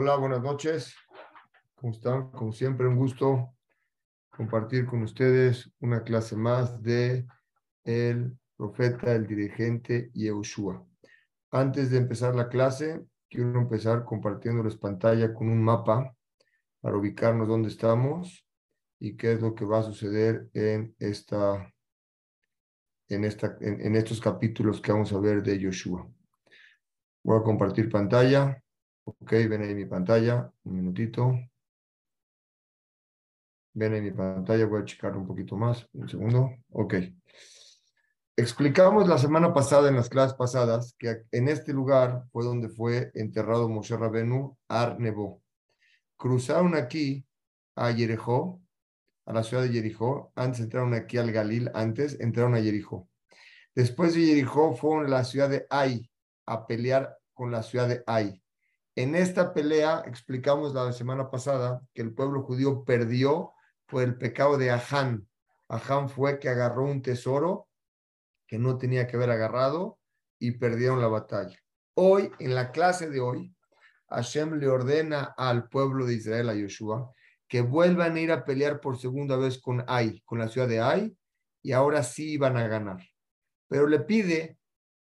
Hola, 0.00 0.14
buenas 0.14 0.42
noches. 0.42 0.94
¿Cómo 1.74 1.92
están? 1.92 2.30
Como 2.30 2.52
siempre, 2.52 2.86
un 2.86 2.94
gusto 2.94 3.56
compartir 4.30 4.86
con 4.86 5.02
ustedes 5.02 5.72
una 5.80 6.04
clase 6.04 6.36
más 6.36 6.80
de 6.80 7.26
el 7.82 8.38
profeta, 8.56 9.12
el 9.12 9.26
dirigente 9.26 10.12
Yehoshua. 10.14 10.86
Antes 11.50 11.90
de 11.90 11.98
empezar 11.98 12.36
la 12.36 12.48
clase, 12.48 13.04
quiero 13.28 13.58
empezar 13.58 14.04
compartiéndoles 14.04 14.76
pantalla 14.76 15.34
con 15.34 15.48
un 15.48 15.64
mapa 15.64 16.14
para 16.80 16.96
ubicarnos 16.96 17.48
dónde 17.48 17.68
estamos 17.68 18.46
y 19.00 19.16
qué 19.16 19.32
es 19.32 19.40
lo 19.40 19.56
que 19.56 19.64
va 19.64 19.80
a 19.80 19.82
suceder 19.82 20.48
en, 20.54 20.94
esta, 21.00 21.74
en, 23.08 23.24
esta, 23.24 23.56
en, 23.60 23.80
en 23.80 23.96
estos 23.96 24.20
capítulos 24.20 24.80
que 24.80 24.92
vamos 24.92 25.12
a 25.12 25.18
ver 25.18 25.42
de 25.42 25.58
Yoshua. 25.58 26.08
Voy 27.24 27.40
a 27.40 27.42
compartir 27.42 27.90
pantalla. 27.90 28.62
Ok, 29.20 29.30
ven 29.48 29.62
ahí 29.62 29.74
mi 29.74 29.86
pantalla. 29.86 30.52
Un 30.64 30.74
minutito. 30.74 31.32
Ven 33.72 33.94
ahí 33.94 34.02
mi 34.02 34.10
pantalla. 34.10 34.66
Voy 34.66 34.82
a 34.82 34.84
checar 34.84 35.16
un 35.16 35.26
poquito 35.26 35.56
más. 35.56 35.88
Un 35.94 36.08
segundo. 36.08 36.50
Ok. 36.72 36.94
Explicamos 38.36 39.08
la 39.08 39.18
semana 39.18 39.52
pasada, 39.52 39.88
en 39.88 39.96
las 39.96 40.08
clases 40.08 40.36
pasadas, 40.36 40.94
que 40.98 41.24
en 41.32 41.48
este 41.48 41.72
lugar 41.72 42.24
fue 42.32 42.44
donde 42.44 42.68
fue 42.68 43.10
enterrado 43.14 43.68
Moshe 43.68 43.96
Rabenu 43.96 44.56
Ar 44.68 45.00
Nebo. 45.00 45.42
Cruzaron 46.16 46.76
aquí 46.76 47.26
a 47.74 47.92
Jericó, 47.92 48.60
a 49.24 49.32
la 49.32 49.42
ciudad 49.42 49.62
de 49.62 49.70
Jericó. 49.70 50.32
Antes 50.36 50.60
entraron 50.60 50.94
aquí 50.94 51.16
al 51.16 51.32
Galil, 51.32 51.70
antes 51.74 52.20
entraron 52.20 52.54
a 52.54 52.60
Jericó. 52.60 53.08
Después 53.74 54.14
de 54.14 54.26
Jericó 54.26 54.74
fueron 54.74 55.06
a 55.06 55.08
la 55.08 55.24
ciudad 55.24 55.48
de 55.48 55.66
Ai 55.70 56.08
a 56.46 56.66
pelear 56.66 57.16
con 57.32 57.50
la 57.50 57.62
ciudad 57.62 57.88
de 57.88 58.04
Ai. 58.06 58.42
En 58.98 59.14
esta 59.14 59.54
pelea 59.54 60.02
explicamos 60.06 60.74
la 60.74 60.92
semana 60.92 61.30
pasada 61.30 61.80
que 61.94 62.02
el 62.02 62.12
pueblo 62.12 62.42
judío 62.42 62.82
perdió 62.82 63.52
por 63.86 64.02
el 64.02 64.18
pecado 64.18 64.58
de 64.58 64.72
Ahán. 64.72 65.28
Ahán 65.68 66.08
fue 66.08 66.40
que 66.40 66.48
agarró 66.48 66.82
un 66.82 67.00
tesoro 67.00 67.68
que 68.48 68.58
no 68.58 68.76
tenía 68.76 69.06
que 69.06 69.14
haber 69.14 69.30
agarrado 69.30 70.00
y 70.40 70.50
perdieron 70.50 71.00
la 71.00 71.06
batalla. 71.06 71.56
Hoy, 71.94 72.32
en 72.40 72.56
la 72.56 72.72
clase 72.72 73.08
de 73.08 73.20
hoy, 73.20 73.54
Hashem 74.08 74.54
le 74.54 74.66
ordena 74.66 75.32
al 75.36 75.68
pueblo 75.68 76.04
de 76.04 76.14
Israel, 76.14 76.48
a 76.48 76.56
Yoshua, 76.56 77.12
que 77.46 77.60
vuelvan 77.60 78.16
a 78.16 78.20
ir 78.20 78.32
a 78.32 78.44
pelear 78.44 78.80
por 78.80 78.98
segunda 78.98 79.36
vez 79.36 79.60
con 79.60 79.84
Ai, 79.86 80.20
con 80.24 80.40
la 80.40 80.48
ciudad 80.48 80.66
de 80.66 80.80
Ai, 80.80 81.16
y 81.62 81.70
ahora 81.70 82.02
sí 82.02 82.36
van 82.36 82.56
a 82.56 82.66
ganar. 82.66 83.00
Pero 83.68 83.86
le 83.86 84.00
pide, 84.00 84.58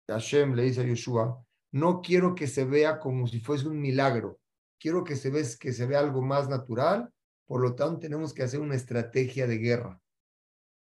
Hashem 0.06 0.54
le 0.54 0.62
dice 0.62 0.82
a 0.82 0.84
Yoshua, 0.84 1.44
no 1.72 2.02
quiero 2.02 2.34
que 2.34 2.46
se 2.46 2.64
vea 2.64 2.98
como 2.98 3.26
si 3.26 3.40
fuese 3.40 3.68
un 3.68 3.80
milagro, 3.80 4.40
quiero 4.78 5.04
que 5.04 5.16
se, 5.16 5.30
vea, 5.30 5.44
que 5.58 5.72
se 5.72 5.86
vea 5.86 6.00
algo 6.00 6.22
más 6.22 6.48
natural, 6.48 7.12
por 7.46 7.60
lo 7.60 7.74
tanto 7.74 8.00
tenemos 8.00 8.32
que 8.32 8.42
hacer 8.42 8.60
una 8.60 8.74
estrategia 8.74 9.46
de 9.46 9.58
guerra. 9.58 10.00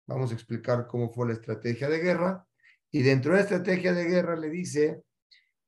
Vamos 0.06 0.30
a 0.30 0.34
explicar 0.34 0.86
cómo 0.86 1.12
fue 1.12 1.28
la 1.28 1.34
estrategia 1.34 1.88
de 1.88 1.98
guerra. 1.98 2.46
Y 2.90 3.02
dentro 3.02 3.32
de 3.32 3.38
la 3.38 3.42
estrategia 3.42 3.92
de 3.92 4.04
guerra 4.04 4.36
le 4.36 4.50
dice 4.50 5.02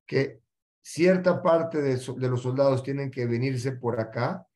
que 0.07 0.41
cierta 0.83 1.43
parte 1.43 1.81
de, 1.81 1.97
de, 1.97 2.29
los 2.29 2.43
soldados 2.43 2.83
tienen 2.83 3.11
que 3.11 3.27
venirse 3.27 3.73
por 3.73 3.99
acá 3.99 4.47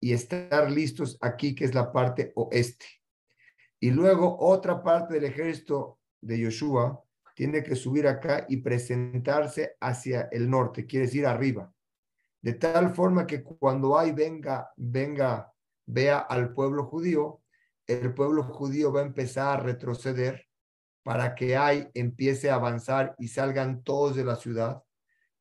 y 0.00 0.12
estar 0.12 0.70
listos 0.70 1.16
aquí, 1.20 1.54
que 1.54 1.64
es 1.64 1.74
la 1.74 1.92
parte 1.92 2.32
oeste. 2.36 2.86
Y 3.80 3.90
luego 3.90 4.36
otra 4.38 4.82
parte 4.82 5.14
del 5.14 5.24
ejército 5.24 5.98
de 6.20 6.38
Yoshua 6.38 7.02
tiene 7.38 7.62
que 7.62 7.76
subir 7.76 8.08
acá 8.08 8.46
y 8.48 8.56
presentarse 8.56 9.76
hacia 9.78 10.22
el 10.32 10.50
norte, 10.50 10.86
quiere 10.86 11.06
decir 11.06 11.24
arriba. 11.24 11.72
De 12.42 12.54
tal 12.54 12.92
forma 12.92 13.28
que 13.28 13.44
cuando 13.44 13.96
hay 13.96 14.10
venga, 14.10 14.72
venga, 14.76 15.52
vea 15.86 16.18
al 16.18 16.52
pueblo 16.52 16.86
judío, 16.86 17.40
el 17.86 18.12
pueblo 18.12 18.42
judío 18.42 18.92
va 18.92 19.02
a 19.02 19.04
empezar 19.04 19.60
a 19.60 19.62
retroceder 19.62 20.48
para 21.04 21.36
que 21.36 21.56
hay 21.56 21.88
empiece 21.94 22.50
a 22.50 22.56
avanzar 22.56 23.14
y 23.20 23.28
salgan 23.28 23.84
todos 23.84 24.16
de 24.16 24.24
la 24.24 24.34
ciudad. 24.34 24.82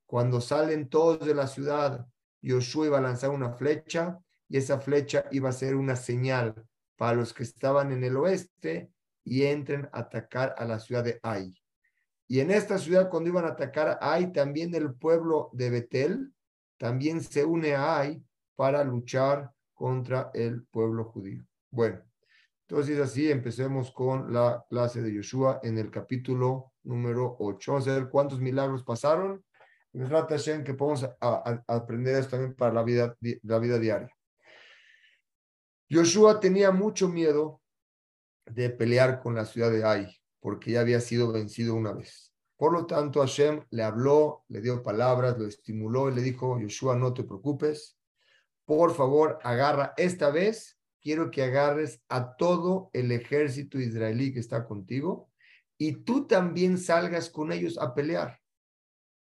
Cuando 0.06 0.40
salen 0.40 0.90
todos 0.90 1.25
de 1.25 1.34
la 1.34 1.47
ciudad, 1.47 2.06
Yoshua 2.44 2.86
iba 2.86 3.00
a 3.00 3.02
lanzar 3.02 3.31
una 3.31 3.53
flecha 3.53 4.19
y 4.47 4.57
esa 4.57 4.80
flecha 4.80 5.25
iba 5.31 5.50
a 5.50 5.52
ser 5.52 5.75
una 5.75 5.96
señal 5.96 6.63
para 6.96 7.16
los 7.16 7.34
que 7.34 7.41
estaban 7.41 7.91
en 7.91 8.03
el 8.03 8.18
oeste 8.18 8.91
y 9.24 9.46
entren 9.46 9.90
a 9.91 10.02
atacar 10.02 10.53
a 10.59 10.66
la 10.66 10.78
ciudad 10.78 11.03
de 11.03 11.19
Ai. 11.24 11.56
Y 12.27 12.41
en 12.41 12.51
esta 12.51 12.77
ciudad, 12.77 13.09
cuando 13.09 13.29
iban 13.29 13.45
a 13.45 13.49
atacar 13.49 13.88
a 13.88 14.13
Ai, 14.13 14.33
también 14.33 14.75
el 14.75 14.93
pueblo 14.93 15.49
de 15.53 15.69
Betel 15.69 16.33
también 16.77 17.21
se 17.21 17.45
une 17.45 17.73
a 17.73 17.99
Ai 17.99 18.21
para 18.55 18.83
luchar 18.83 19.51
contra 19.73 20.31
el 20.33 20.65
pueblo 20.65 21.05
judío. 21.05 21.45
Bueno, 21.71 22.01
entonces 22.67 22.99
así 22.99 23.31
empecemos 23.31 23.91
con 23.91 24.33
la 24.33 24.65
clase 24.69 25.01
de 25.01 25.13
Yoshua 25.13 25.61
en 25.63 25.77
el 25.77 25.89
capítulo 25.89 26.73
número 26.83 27.38
8. 27.39 27.71
Vamos 27.71 27.88
a 27.88 27.93
ver 27.93 28.09
cuántos 28.09 28.41
milagros 28.41 28.83
pasaron. 28.83 29.44
Me 29.94 30.05
trata 30.05 30.35
que 30.63 30.73
podamos 30.73 31.03
a, 31.05 31.13
a, 31.21 31.63
aprender 31.67 32.15
esto 32.15 32.31
también 32.31 32.55
para 32.55 32.73
la 32.73 32.83
vida, 32.83 33.15
la 33.44 33.59
vida 33.59 33.79
diaria. 33.79 34.09
Yoshua 35.89 36.41
tenía 36.41 36.71
mucho 36.71 37.07
miedo 37.07 37.61
de 38.45 38.69
pelear 38.69 39.21
con 39.21 39.33
la 39.33 39.45
ciudad 39.45 39.71
de 39.71 39.85
Ai 39.85 40.16
porque 40.47 40.72
ya 40.72 40.80
había 40.80 41.02
sido 41.02 41.34
vencido 41.34 41.75
una 41.75 41.91
vez. 41.91 42.34
Por 42.56 42.72
lo 42.72 42.85
tanto, 42.85 43.19
Hashem 43.19 43.66
le 43.69 43.84
habló, 43.84 44.46
le 44.47 44.62
dio 44.62 44.81
palabras, 44.81 45.38
lo 45.38 45.46
estimuló 45.46 46.09
y 46.09 46.16
le 46.16 46.22
dijo, 46.22 46.58
Yoshua, 46.58 46.96
no 46.96 47.13
te 47.13 47.25
preocupes, 47.25 47.97
por 48.63 48.96
favor, 48.96 49.40
agarra 49.44 49.94
esta 49.97 50.31
vez, 50.31 50.80
quiero 51.02 51.31
que 51.31 51.44
agarres 51.44 52.02
a 52.07 52.38
todo 52.38 52.90
el 52.94 53.12
ejército 53.12 53.78
israelí 53.78 54.31
que 54.31 54.40
está 54.40 54.66
contigo 54.66 55.30
y 55.78 56.06
tú 56.06 56.28
también 56.28 56.78
salgas 56.78 57.30
con 57.30 57.52
ellos 57.52 57.78
a 57.78 57.94
pelear 57.94 58.40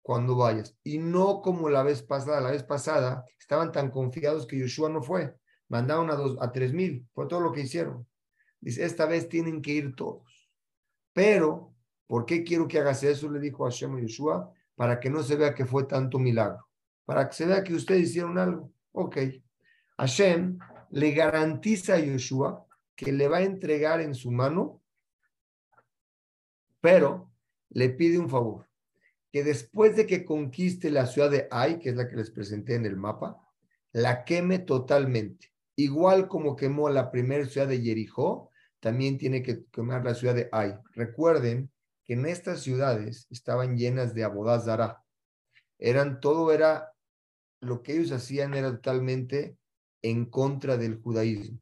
cuando 0.01 0.37
vayas. 0.37 0.77
Y 0.85 0.99
no 0.99 1.41
como 1.41 1.69
la 1.69 1.83
vez 1.83 2.01
pasada, 2.01 2.39
la 2.39 2.51
vez 2.51 2.63
pasada 2.63 3.25
estaban 3.37 3.73
tan 3.73 3.91
confiados 3.91 4.47
que 4.47 4.57
Yoshua 4.57 4.87
no 4.87 5.03
fue, 5.03 5.35
mandaron 5.67 6.09
a, 6.11 6.15
dos, 6.15 6.37
a 6.39 6.53
tres 6.53 6.71
mil, 6.71 7.05
fue 7.13 7.27
todo 7.27 7.41
lo 7.41 7.51
que 7.51 7.63
hicieron. 7.63 8.07
Dice, 8.61 8.85
esta 8.85 9.05
vez 9.05 9.27
tienen 9.27 9.61
que 9.61 9.71
ir 9.71 9.95
todos. 9.97 10.28
Pero, 11.13 11.73
¿por 12.07 12.25
qué 12.25 12.43
quiero 12.43 12.67
que 12.67 12.79
hagas 12.79 13.03
eso? 13.03 13.29
Le 13.29 13.39
dijo 13.39 13.63
Hashem 13.65 13.95
a 13.95 13.99
Yeshua, 13.99 14.53
para 14.75 14.99
que 14.99 15.09
no 15.09 15.23
se 15.23 15.35
vea 15.35 15.53
que 15.53 15.65
fue 15.65 15.83
tanto 15.85 16.19
milagro, 16.19 16.67
para 17.05 17.27
que 17.27 17.35
se 17.35 17.45
vea 17.45 17.63
que 17.63 17.73
ustedes 17.73 18.09
hicieron 18.09 18.37
algo. 18.37 18.71
Ok. 18.91 19.17
Hashem 19.97 20.57
le 20.91 21.11
garantiza 21.11 21.95
a 21.95 21.99
Yeshua 21.99 22.65
que 22.95 23.11
le 23.11 23.27
va 23.27 23.37
a 23.37 23.43
entregar 23.43 24.01
en 24.01 24.13
su 24.13 24.31
mano, 24.31 24.81
pero 26.81 27.31
le 27.69 27.89
pide 27.89 28.17
un 28.17 28.29
favor, 28.29 28.67
que 29.31 29.43
después 29.43 29.95
de 29.95 30.05
que 30.05 30.25
conquiste 30.25 30.89
la 30.89 31.05
ciudad 31.05 31.29
de 31.29 31.47
Ai, 31.51 31.79
que 31.79 31.89
es 31.89 31.95
la 31.95 32.07
que 32.07 32.15
les 32.15 32.31
presenté 32.31 32.75
en 32.75 32.85
el 32.85 32.97
mapa, 32.97 33.37
la 33.91 34.23
queme 34.23 34.59
totalmente, 34.59 35.53
igual 35.75 36.27
como 36.27 36.55
quemó 36.55 36.89
la 36.89 37.11
primera 37.11 37.45
ciudad 37.45 37.67
de 37.67 37.81
Jericó, 37.81 38.49
también 38.79 39.17
tiene 39.17 39.43
que 39.43 39.65
quemar 39.71 40.03
la 40.03 40.15
ciudad 40.15 40.35
de 40.35 40.49
Ai. 40.51 40.75
Recuerden 40.93 41.71
que 42.05 42.13
en 42.13 42.25
estas 42.25 42.61
ciudades 42.61 43.27
estaban 43.29 43.77
llenas 43.77 44.13
de 44.13 44.23
abodazara. 44.23 45.03
Eran, 45.77 46.19
todo 46.19 46.51
era, 46.51 46.93
lo 47.61 47.83
que 47.83 47.93
ellos 47.93 48.11
hacían 48.11 48.53
era 48.53 48.71
totalmente 48.71 49.57
en 50.01 50.25
contra 50.25 50.77
del 50.77 51.01
judaísmo. 51.01 51.59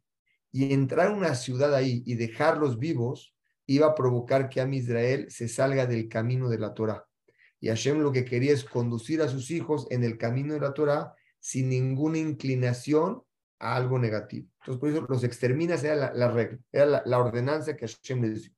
Y 0.51 0.73
entrar 0.73 1.07
a 1.07 1.13
una 1.13 1.35
ciudad 1.35 1.73
ahí 1.73 2.03
y 2.05 2.15
dejarlos 2.15 2.79
vivos 2.79 3.35
iba 3.65 3.87
a 3.87 3.95
provocar 3.95 4.49
que 4.49 4.61
a 4.61 4.67
Israel 4.67 5.27
se 5.29 5.47
salga 5.47 5.85
del 5.85 6.07
camino 6.07 6.49
de 6.49 6.59
la 6.59 6.73
Torah. 6.73 7.05
Y 7.59 7.67
Hashem 7.67 7.99
lo 7.99 8.11
que 8.11 8.23
quería 8.23 8.53
es 8.53 8.63
conducir 8.63 9.21
a 9.21 9.27
sus 9.27 9.51
hijos 9.51 9.87
en 9.89 10.03
el 10.03 10.17
camino 10.17 10.53
de 10.53 10.61
la 10.61 10.73
Torah 10.73 11.13
sin 11.39 11.69
ninguna 11.69 12.19
inclinación 12.19 13.23
a 13.59 13.75
algo 13.75 13.99
negativo. 13.99 14.47
Entonces, 14.59 14.79
por 14.79 14.89
eso 14.89 15.05
los 15.07 15.23
exterminas 15.23 15.83
era 15.83 15.95
la, 15.95 16.13
la 16.13 16.31
regla, 16.31 16.59
era 16.71 16.85
la, 16.85 17.03
la, 17.05 17.19
ordenanza 17.19 17.75
que 17.75 17.87
Hashem 17.87 18.21
le 18.21 18.29
dio. 18.31 18.51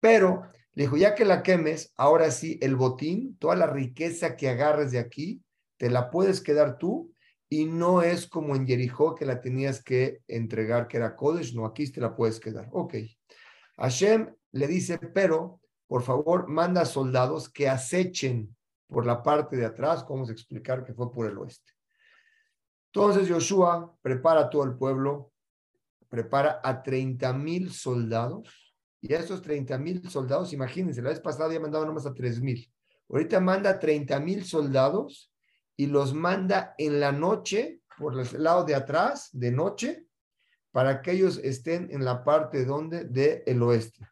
Pero 0.00 0.42
le 0.74 0.84
dijo, 0.84 0.96
ya 0.96 1.14
que 1.14 1.24
la 1.24 1.42
quemes, 1.42 1.92
ahora 1.96 2.30
sí, 2.30 2.58
el 2.62 2.76
botín, 2.76 3.36
toda 3.38 3.56
la 3.56 3.66
riqueza 3.66 4.36
que 4.36 4.48
agarres 4.48 4.92
de 4.92 4.98
aquí, 4.98 5.42
te 5.76 5.90
la 5.90 6.10
puedes 6.10 6.40
quedar 6.40 6.78
tú 6.78 7.12
y 7.48 7.64
no 7.64 8.02
es 8.02 8.28
como 8.28 8.54
en 8.54 8.66
Jericó 8.66 9.14
que 9.14 9.26
la 9.26 9.40
tenías 9.40 9.82
que 9.82 10.20
entregar, 10.28 10.86
que 10.86 10.98
era 10.98 11.16
Kodesh, 11.16 11.54
no, 11.54 11.66
aquí 11.66 11.90
te 11.90 12.00
la 12.00 12.14
puedes 12.14 12.38
quedar. 12.38 12.68
Ok. 12.70 12.94
Hashem 13.76 14.32
le 14.52 14.66
dice, 14.68 14.98
pero 14.98 15.60
por 15.88 16.02
favor, 16.02 16.48
manda 16.48 16.84
soldados 16.84 17.48
que 17.48 17.68
acechen 17.68 18.54
por 18.86 19.06
la 19.06 19.22
parte 19.22 19.56
de 19.56 19.66
atrás, 19.66 20.06
vamos 20.08 20.28
a 20.28 20.32
explicar 20.32 20.84
que 20.84 20.94
fue 20.94 21.10
por 21.10 21.26
el 21.26 21.36
oeste. 21.38 21.72
Entonces 22.92 23.30
Joshua 23.30 23.96
prepara 24.02 24.42
a 24.42 24.50
todo 24.50 24.64
el 24.64 24.74
pueblo, 24.74 25.32
prepara 26.08 26.60
a 26.62 26.82
30 26.82 27.32
mil 27.34 27.70
soldados, 27.70 28.74
y 29.00 29.14
a 29.14 29.18
esos 29.20 29.40
30 29.40 29.78
mil 29.78 30.10
soldados, 30.10 30.52
imagínense, 30.52 31.00
la 31.00 31.10
vez 31.10 31.20
pasada 31.20 31.52
ya 31.52 31.60
mandaba 31.60 31.86
nomás 31.86 32.04
a 32.06 32.12
3 32.12 32.40
mil, 32.40 32.70
ahorita 33.08 33.40
manda 33.40 33.70
a 33.70 33.78
30 33.78 34.18
mil 34.20 34.44
soldados 34.44 35.32
y 35.76 35.86
los 35.86 36.12
manda 36.12 36.74
en 36.78 37.00
la 37.00 37.12
noche, 37.12 37.80
por 37.96 38.18
el 38.18 38.42
lado 38.42 38.64
de 38.64 38.74
atrás, 38.74 39.30
de 39.32 39.52
noche, 39.52 40.06
para 40.72 41.00
que 41.00 41.12
ellos 41.12 41.40
estén 41.42 41.88
en 41.90 42.04
la 42.04 42.24
parte 42.24 42.64
donde 42.64 43.04
de 43.04 43.42
el 43.46 43.62
oeste, 43.62 44.06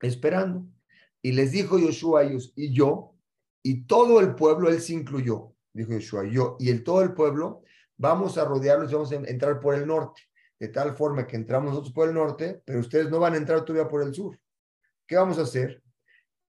esperando. 0.00 0.66
Y 1.22 1.32
les 1.32 1.52
dijo 1.52 1.78
Yoshua 1.78 2.20
a 2.20 2.24
ellos, 2.24 2.52
y 2.56 2.72
yo, 2.72 3.14
y 3.62 3.86
todo 3.86 4.20
el 4.20 4.34
pueblo, 4.34 4.68
él 4.68 4.80
se 4.80 4.92
incluyó, 4.92 5.54
dijo 5.72 5.92
Yoshua, 5.92 6.24
yo 6.26 6.56
y 6.58 6.68
el 6.68 6.84
todo 6.84 7.02
el 7.02 7.14
pueblo, 7.14 7.62
vamos 7.96 8.38
a 8.38 8.44
rodearlos 8.44 8.90
y 8.90 8.94
vamos 8.94 9.12
a 9.12 9.16
entrar 9.16 9.60
por 9.60 9.74
el 9.74 9.86
norte, 9.86 10.22
de 10.58 10.68
tal 10.68 10.96
forma 10.96 11.26
que 11.26 11.36
entramos 11.36 11.70
nosotros 11.70 11.92
por 11.92 12.08
el 12.08 12.14
norte, 12.14 12.62
pero 12.64 12.80
ustedes 12.80 13.10
no 13.10 13.18
van 13.18 13.34
a 13.34 13.38
entrar 13.38 13.64
todavía 13.64 13.88
por 13.88 14.02
el 14.02 14.14
sur. 14.14 14.38
¿Qué 15.06 15.16
vamos 15.16 15.38
a 15.38 15.42
hacer? 15.42 15.82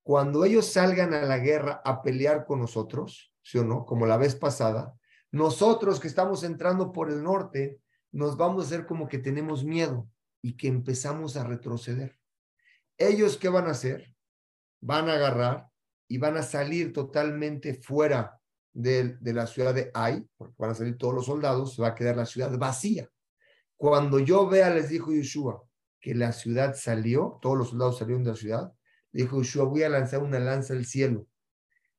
Cuando 0.04 0.46
ellos 0.46 0.66
salgan 0.66 1.14
a 1.14 1.22
la 1.24 1.38
guerra 1.38 1.82
a 1.84 2.02
pelear 2.02 2.46
con 2.46 2.60
nosotros, 2.60 3.34
¿sí 3.42 3.58
o 3.58 3.64
no? 3.64 3.86
Como 3.86 4.06
la 4.06 4.18
vez 4.18 4.36
pasada, 4.36 4.98
nosotros 5.32 6.00
que 6.00 6.08
estamos 6.08 6.44
entrando 6.44 6.92
por 6.92 7.12
el 7.12 7.22
norte, 7.22 7.80
nos 8.12 8.38
vamos 8.38 8.64
a 8.64 8.68
hacer 8.68 8.86
como 8.86 9.08
que 9.08 9.20
tenemos 9.20 9.64
miedo 9.64 10.10
y 10.42 10.56
que 10.56 10.68
empezamos 10.68 11.36
a 11.36 11.44
retroceder. 11.44 12.18
Ellos, 12.98 13.38
¿qué 13.38 13.50
van 13.50 13.68
a 13.68 13.72
hacer? 13.72 14.16
Van 14.80 15.10
a 15.10 15.14
agarrar 15.14 15.68
y 16.08 16.18
van 16.18 16.38
a 16.38 16.44
salir 16.44 16.94
totalmente 16.94 17.74
fuera 17.74 18.40
de, 18.78 19.18
la 19.34 19.48
ciudad 19.48 19.74
de 19.74 19.90
Ai, 19.94 20.24
porque 20.38 20.54
van 20.58 20.70
a 20.70 20.76
salir 20.76 20.98
todos 20.98 21.14
los 21.14 21.26
soldados, 21.26 21.76
se 21.76 21.82
va 21.82 21.90
a 21.90 21.96
quedar 21.96 22.16
la 22.16 22.26
ciudad 22.26 22.56
vacía. 22.58 23.10
Cuando 23.76 24.20
yo 24.20 24.48
vea, 24.48 24.70
les 24.70 24.90
dijo 24.90 25.12
Yeshua, 25.12 25.64
que 26.00 26.14
la 26.14 26.32
ciudad 26.32 26.76
salió, 26.76 27.40
todos 27.42 27.58
los 27.58 27.70
soldados 27.70 27.98
salieron 27.98 28.24
de 28.24 28.32
la 28.32 28.36
ciudad, 28.36 28.74
dijo 29.12 29.42
Yeshua, 29.42 29.66
voy 29.66 29.84
a 29.84 29.90
lanzar 29.90 30.22
una 30.22 30.40
lanza 30.40 30.74
al 30.74 30.86
cielo. 30.86 31.28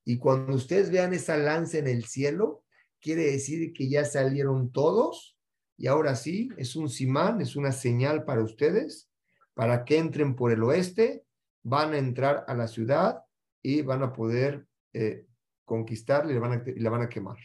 Y 0.04 0.18
cuando 0.18 0.54
ustedes 0.54 0.90
vean 0.90 1.12
esa 1.12 1.36
lanza 1.36 1.78
en 1.78 1.88
el 1.88 2.04
cielo, 2.04 2.64
quiere 3.00 3.24
decir 3.24 3.72
que 3.72 3.88
ya 3.88 4.04
salieron 4.04 4.70
todos 4.70 5.36
y 5.76 5.86
ahora 5.86 6.14
sí, 6.16 6.48
es 6.56 6.74
un 6.76 6.88
simán, 6.88 7.40
es 7.40 7.54
una 7.54 7.72
señal 7.72 8.24
para 8.24 8.42
ustedes, 8.42 9.08
para 9.54 9.84
que 9.84 9.98
entren 9.98 10.34
por 10.34 10.52
el 10.52 10.62
oeste, 10.62 11.24
van 11.62 11.92
a 11.92 11.98
entrar 11.98 12.44
a 12.48 12.54
la 12.54 12.68
ciudad 12.68 13.22
y 13.62 13.82
van 13.82 14.02
a 14.02 14.12
poder 14.12 14.66
eh, 14.92 15.27
conquistarla 15.68 16.32
y 16.32 16.34
la, 16.34 16.40
van 16.40 16.52
a, 16.52 16.62
y 16.66 16.82
van 16.82 17.02
a 17.02 17.08
quemar. 17.08 17.36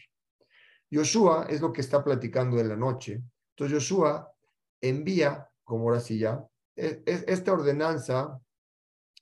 Yoshua 0.90 1.46
es 1.48 1.60
lo 1.60 1.72
que 1.72 1.82
está 1.82 2.02
platicando 2.02 2.58
en 2.58 2.68
la 2.68 2.76
noche. 2.76 3.22
Entonces 3.50 3.78
Yoshua 3.78 4.32
envía, 4.80 5.48
como 5.62 5.84
ahora 5.84 6.00
sí 6.00 6.18
ya, 6.18 6.44
es, 6.74 7.02
esta 7.06 7.52
ordenanza, 7.52 8.40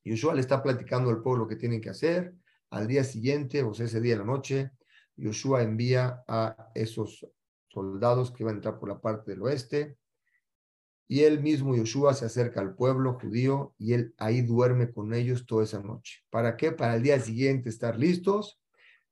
Yoshua 0.04 0.34
le 0.34 0.40
está 0.40 0.62
platicando 0.62 1.10
al 1.10 1.22
pueblo 1.22 1.44
lo 1.44 1.48
que 1.48 1.56
tienen 1.56 1.80
que 1.80 1.90
hacer. 1.90 2.34
Al 2.70 2.86
día 2.86 3.04
siguiente, 3.04 3.62
o 3.62 3.74
sea, 3.74 3.86
ese 3.86 4.00
día 4.00 4.14
de 4.14 4.20
la 4.20 4.24
noche, 4.24 4.70
Yoshua 5.16 5.62
envía 5.62 6.22
a 6.26 6.70
esos 6.74 7.26
soldados 7.68 8.30
que 8.30 8.42
iban 8.42 8.54
a 8.54 8.56
entrar 8.56 8.78
por 8.78 8.88
la 8.88 9.00
parte 9.00 9.32
del 9.32 9.42
oeste. 9.42 9.98
Y 11.08 11.24
él 11.24 11.42
mismo, 11.42 11.76
Yoshua, 11.76 12.14
se 12.14 12.24
acerca 12.24 12.60
al 12.60 12.74
pueblo 12.74 13.18
judío 13.20 13.74
y 13.78 13.92
él 13.92 14.14
ahí 14.16 14.40
duerme 14.40 14.90
con 14.92 15.12
ellos 15.12 15.44
toda 15.46 15.64
esa 15.64 15.80
noche. 15.80 16.20
¿Para 16.30 16.56
qué? 16.56 16.72
Para 16.72 16.96
el 16.96 17.02
día 17.02 17.20
siguiente 17.20 17.68
estar 17.68 17.98
listos. 17.98 18.61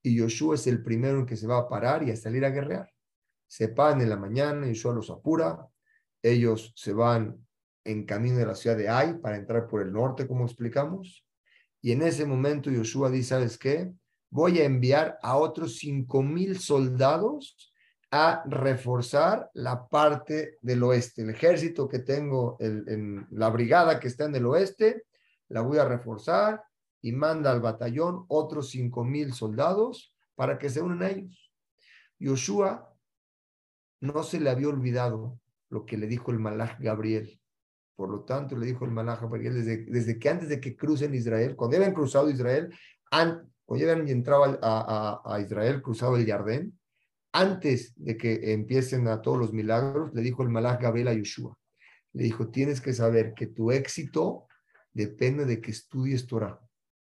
Y 0.03 0.17
Yoshua 0.17 0.55
es 0.55 0.67
el 0.67 0.83
primero 0.83 1.21
en 1.21 1.27
que 1.27 1.37
se 1.37 1.47
va 1.47 1.59
a 1.59 1.69
parar 1.69 2.03
y 2.03 2.11
a 2.11 2.17
salir 2.17 2.45
a 2.45 2.51
guerrear. 2.51 2.91
Se 3.47 3.69
paran 3.69 4.01
en 4.01 4.09
la 4.09 4.17
mañana, 4.17 4.67
Yoshua 4.67 4.95
los 4.95 5.11
apura. 5.11 5.67
Ellos 6.23 6.73
se 6.77 6.93
van 6.93 7.47
en 7.85 8.05
camino 8.05 8.39
de 8.39 8.47
la 8.47 8.55
ciudad 8.55 8.77
de 8.77 8.89
Ai 8.89 9.19
para 9.19 9.37
entrar 9.37 9.67
por 9.67 9.83
el 9.83 9.93
norte, 9.93 10.27
como 10.27 10.45
explicamos. 10.45 11.27
Y 11.83 11.93
en 11.93 12.03
ese 12.03 12.27
momento 12.27 12.71
Yoshua 12.71 13.11
dice, 13.11 13.31
¿sabes 13.31 13.59
qué? 13.59 13.93
Voy 14.31 14.61
a 14.61 14.65
enviar 14.65 15.19
a 15.23 15.37
otros 15.37 15.77
cinco 15.79 16.23
mil 16.23 16.59
soldados 16.59 17.73
a 18.11 18.43
reforzar 18.47 19.51
la 19.55 19.89
parte 19.89 20.59
del 20.61 20.83
oeste. 20.83 21.23
El 21.23 21.31
ejército 21.31 21.89
que 21.89 22.01
tengo, 22.01 22.57
en 22.61 23.27
la 23.31 23.49
brigada 23.51 23.99
que 23.99 24.09
está 24.09 24.25
en 24.25 24.35
el 24.35 24.47
oeste, 24.47 25.05
la 25.49 25.63
voy 25.63 25.79
a 25.79 25.85
reforzar 25.85 26.63
y 27.03 27.13
manda 27.13 27.51
al 27.51 27.61
batallón 27.61 28.25
otros 28.29 28.71
cinco 28.71 29.05
mil 29.05 29.33
soldados 29.33 30.15
para 30.35 30.59
que 30.59 30.71
se 30.71 30.81
unan 30.81 31.03
a 31.03 31.11
ellos. 31.11 31.53
Yoshua 32.19 32.95
no 34.01 34.23
se 34.23 34.41
le 34.41 34.51
había 34.51 34.69
olvidado 34.69 35.39
lo 35.71 35.87
que 35.87 35.97
le 35.97 36.07
dijo 36.07 36.31
el 36.31 36.39
malach 36.39 36.79
Gabriel. 36.81 37.41
Por 37.97 38.11
lo 38.11 38.25
tanto, 38.25 38.57
le 38.57 38.67
dijo 38.67 38.85
el 38.85 38.91
malach 38.91 39.21
Gabriel 39.21 39.55
desde, 39.55 39.85
desde 39.85 40.19
que 40.19 40.29
antes 40.29 40.49
de 40.49 40.61
que 40.61 40.77
crucen 40.77 41.15
Israel, 41.15 41.55
cuando 41.57 41.77
habían 41.77 41.95
cruzado 41.95 42.31
Israel, 42.31 42.75
cuando 43.11 43.51
habían 43.69 44.09
entrado 44.09 44.59
a, 44.63 45.23
a, 45.25 45.41
Israel, 45.41 45.83
cruzado 45.83 46.17
el 46.17 46.27
Jardín, 46.27 46.79
antes 47.33 47.93
de 47.97 48.17
que 48.17 48.53
empiecen 48.53 49.07
a 49.09 49.21
todos 49.21 49.39
los 49.39 49.53
milagros, 49.53 50.13
le 50.15 50.23
dijo 50.23 50.43
el 50.43 50.49
malach 50.49 50.81
Gabriel 50.81 51.09
a 51.09 51.15
Yeshua. 51.15 51.57
Le 52.13 52.25
dijo, 52.25 52.49
tienes 52.49 52.81
que 52.81 52.93
saber 52.93 53.35
que 53.35 53.47
tu 53.47 53.71
éxito 53.71 54.47
depende 54.93 55.45
de 55.45 55.61
que 55.61 55.71
estudies 55.71 56.27
Torah. 56.27 56.59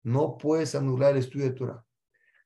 No 0.02 0.38
puedes 0.38 0.74
anular 0.74 1.12
el 1.12 1.18
estudio 1.18 1.46
de 1.46 1.52
Torah. 1.52 1.84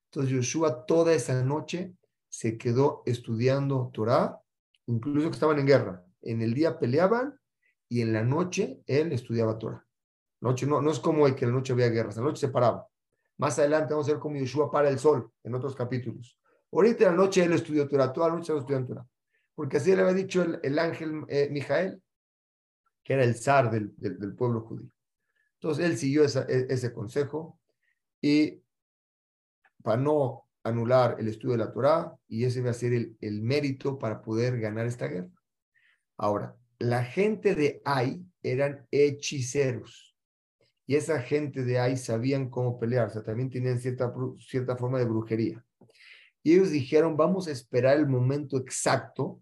Entonces 0.07 0.33
Yeshua 0.33 0.87
toda 0.87 1.12
esa 1.12 1.43
noche 1.43 1.95
se 2.29 2.57
quedó 2.59 3.02
estudiando 3.07 3.90
Torah, 3.93 4.40
incluso 4.87 5.29
que 5.29 5.35
estaban 5.35 5.59
en 5.59 5.67
guerra. 5.67 6.05
En 6.23 6.43
el 6.43 6.55
día 6.55 6.79
peleaban 6.79 7.38
y 7.88 8.00
en 8.00 8.12
la 8.12 8.23
noche 8.23 8.83
él 8.87 9.12
estudiaba 9.12 9.59
Torah. 9.59 9.85
Noche, 10.40 10.67
no, 10.67 10.83
no 10.83 10.90
es 10.90 10.99
como 10.99 11.26
el 11.26 11.35
que 11.35 11.45
en 11.45 11.52
la 11.52 11.57
noche 11.57 11.73
había 11.73 11.88
guerras, 11.88 12.17
en 12.17 12.25
la 12.25 12.31
noche 12.31 12.47
se 12.47 12.52
paraba. 12.52 12.87
Más 13.38 13.59
adelante 13.59 13.95
vamos 13.95 14.09
a 14.09 14.12
ver 14.12 14.21
cómo 14.21 14.37
Yeshua 14.37 14.71
para 14.71 14.88
el 14.88 14.99
sol 14.99 15.31
en 15.43 15.55
otros 15.55 15.75
capítulos. 15.75 16.38
Ahorita 16.73 17.05
en 17.05 17.11
la 17.11 17.17
noche 17.17 17.45
él 17.45 17.52
estudió 17.52 17.88
Torah, 17.88 18.12
toda 18.12 18.29
la 18.29 18.35
noche 18.37 18.52
él 18.52 18.59
estudió 18.59 18.85
Torah. 18.85 19.07
Porque 19.55 19.76
así 19.76 19.95
le 19.95 20.02
había 20.02 20.14
dicho 20.14 20.43
el, 20.43 20.79
ángel 20.79 21.25
eh, 21.29 21.49
Mijael, 21.50 22.02
que 23.05 23.14
era 23.14 23.25
el 23.25 23.37
zar 23.37 23.71
del, 23.71 23.95
del, 23.97 24.35
pueblo 24.35 24.62
judío. 24.62 24.90
Entonces 25.64 25.87
él 25.87 25.97
siguió 25.97 26.25
e, 26.25 26.66
ese 26.68 26.92
consejo 26.92 27.59
y 28.21 28.61
para 29.83 29.97
no 29.97 30.47
anular 30.62 31.16
el 31.18 31.28
estudio 31.28 31.52
de 31.52 31.64
la 31.64 31.73
Torah, 31.73 32.14
y 32.28 32.44
ese 32.44 32.61
va 32.61 32.71
a 32.71 32.75
ser 32.75 32.92
el, 32.92 33.42
mérito 33.42 33.99
para 33.99 34.21
poder 34.21 34.61
ganar 34.61 34.85
esta 34.85 35.09
guerra. 35.09 35.30
Ahora, 36.18 36.54
la 36.78 37.02
gente 37.02 37.54
de 37.54 37.80
Ai 37.87 38.23
eran 38.42 38.87
hechiceros. 38.90 40.14
Y 40.87 40.97
esa 40.97 41.21
gente 41.21 41.64
de 41.64 41.78
Ai 41.78 41.97
sabían 41.97 42.50
cómo 42.50 42.78
pelear, 42.78 43.09
o 43.09 43.11
sea, 43.11 43.23
también 43.23 43.49
tenían 43.49 43.78
cierta, 43.78 44.12
cierta 44.47 44.76
forma 44.76 44.99
de 44.99 45.06
brujería. 45.06 45.64
Y 46.42 46.52
ellos 46.52 46.73
dijeron, 46.73 47.16
vamos 47.16 47.49
a 47.49 47.52
esperar 47.52 47.97
el 47.97 48.06
momento 48.06 48.59
exacto 48.59 49.40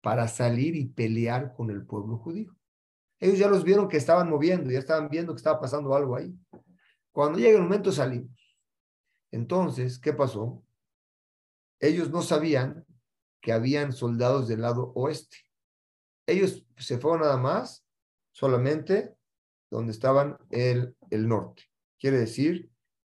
para 0.00 0.26
salir 0.26 0.74
y 0.74 0.86
pelear 0.86 1.52
con 1.54 1.70
el 1.70 1.84
pueblo 1.84 2.16
judío. 2.16 2.54
Ellos 3.20 3.38
ya 3.38 3.48
los 3.48 3.62
vieron 3.62 3.88
que 3.88 3.98
estaban 3.98 4.28
moviendo, 4.28 4.70
ya 4.70 4.78
estaban 4.78 5.08
viendo 5.08 5.32
que 5.32 5.38
estaba 5.38 5.60
pasando 5.60 5.94
algo 5.94 6.16
ahí. 6.16 6.34
Cuando 7.12 7.38
llega 7.38 7.58
el 7.58 7.62
momento 7.62 7.92
salimos. 7.92 8.58
Entonces, 9.30 9.98
¿qué 9.98 10.12
pasó? 10.12 10.64
Ellos 11.78 12.10
no 12.10 12.22
sabían 12.22 12.84
que 13.40 13.52
habían 13.52 13.92
soldados 13.92 14.48
del 14.48 14.62
lado 14.62 14.92
oeste. 14.94 15.36
Ellos 16.26 16.66
se 16.76 16.98
fueron 16.98 17.20
nada 17.20 17.36
más 17.36 17.86
solamente 18.32 19.14
donde 19.70 19.92
estaban 19.92 20.38
el, 20.50 20.96
el 21.10 21.28
norte. 21.28 21.64
Quiere 21.98 22.18
decir, 22.18 22.70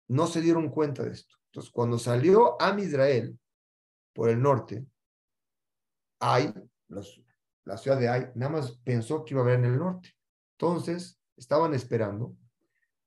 no 0.08 0.26
se 0.26 0.40
dieron 0.40 0.70
cuenta 0.70 1.04
de 1.04 1.12
esto. 1.12 1.36
Entonces, 1.46 1.70
cuando 1.70 1.98
salió 1.98 2.60
a 2.60 2.78
Israel 2.78 3.38
por 4.12 4.28
el 4.28 4.40
norte, 4.40 4.86
Ay, 6.20 6.52
la 7.68 7.76
ciudad 7.76 8.00
de 8.00 8.08
Ay, 8.08 8.24
nada 8.34 8.52
más 8.52 8.72
pensó 8.82 9.24
que 9.24 9.34
iba 9.34 9.42
a 9.42 9.44
haber 9.44 9.58
en 9.58 9.66
el 9.66 9.78
norte. 9.78 10.16
Entonces, 10.52 11.20
estaban 11.36 11.74
esperando. 11.74 12.34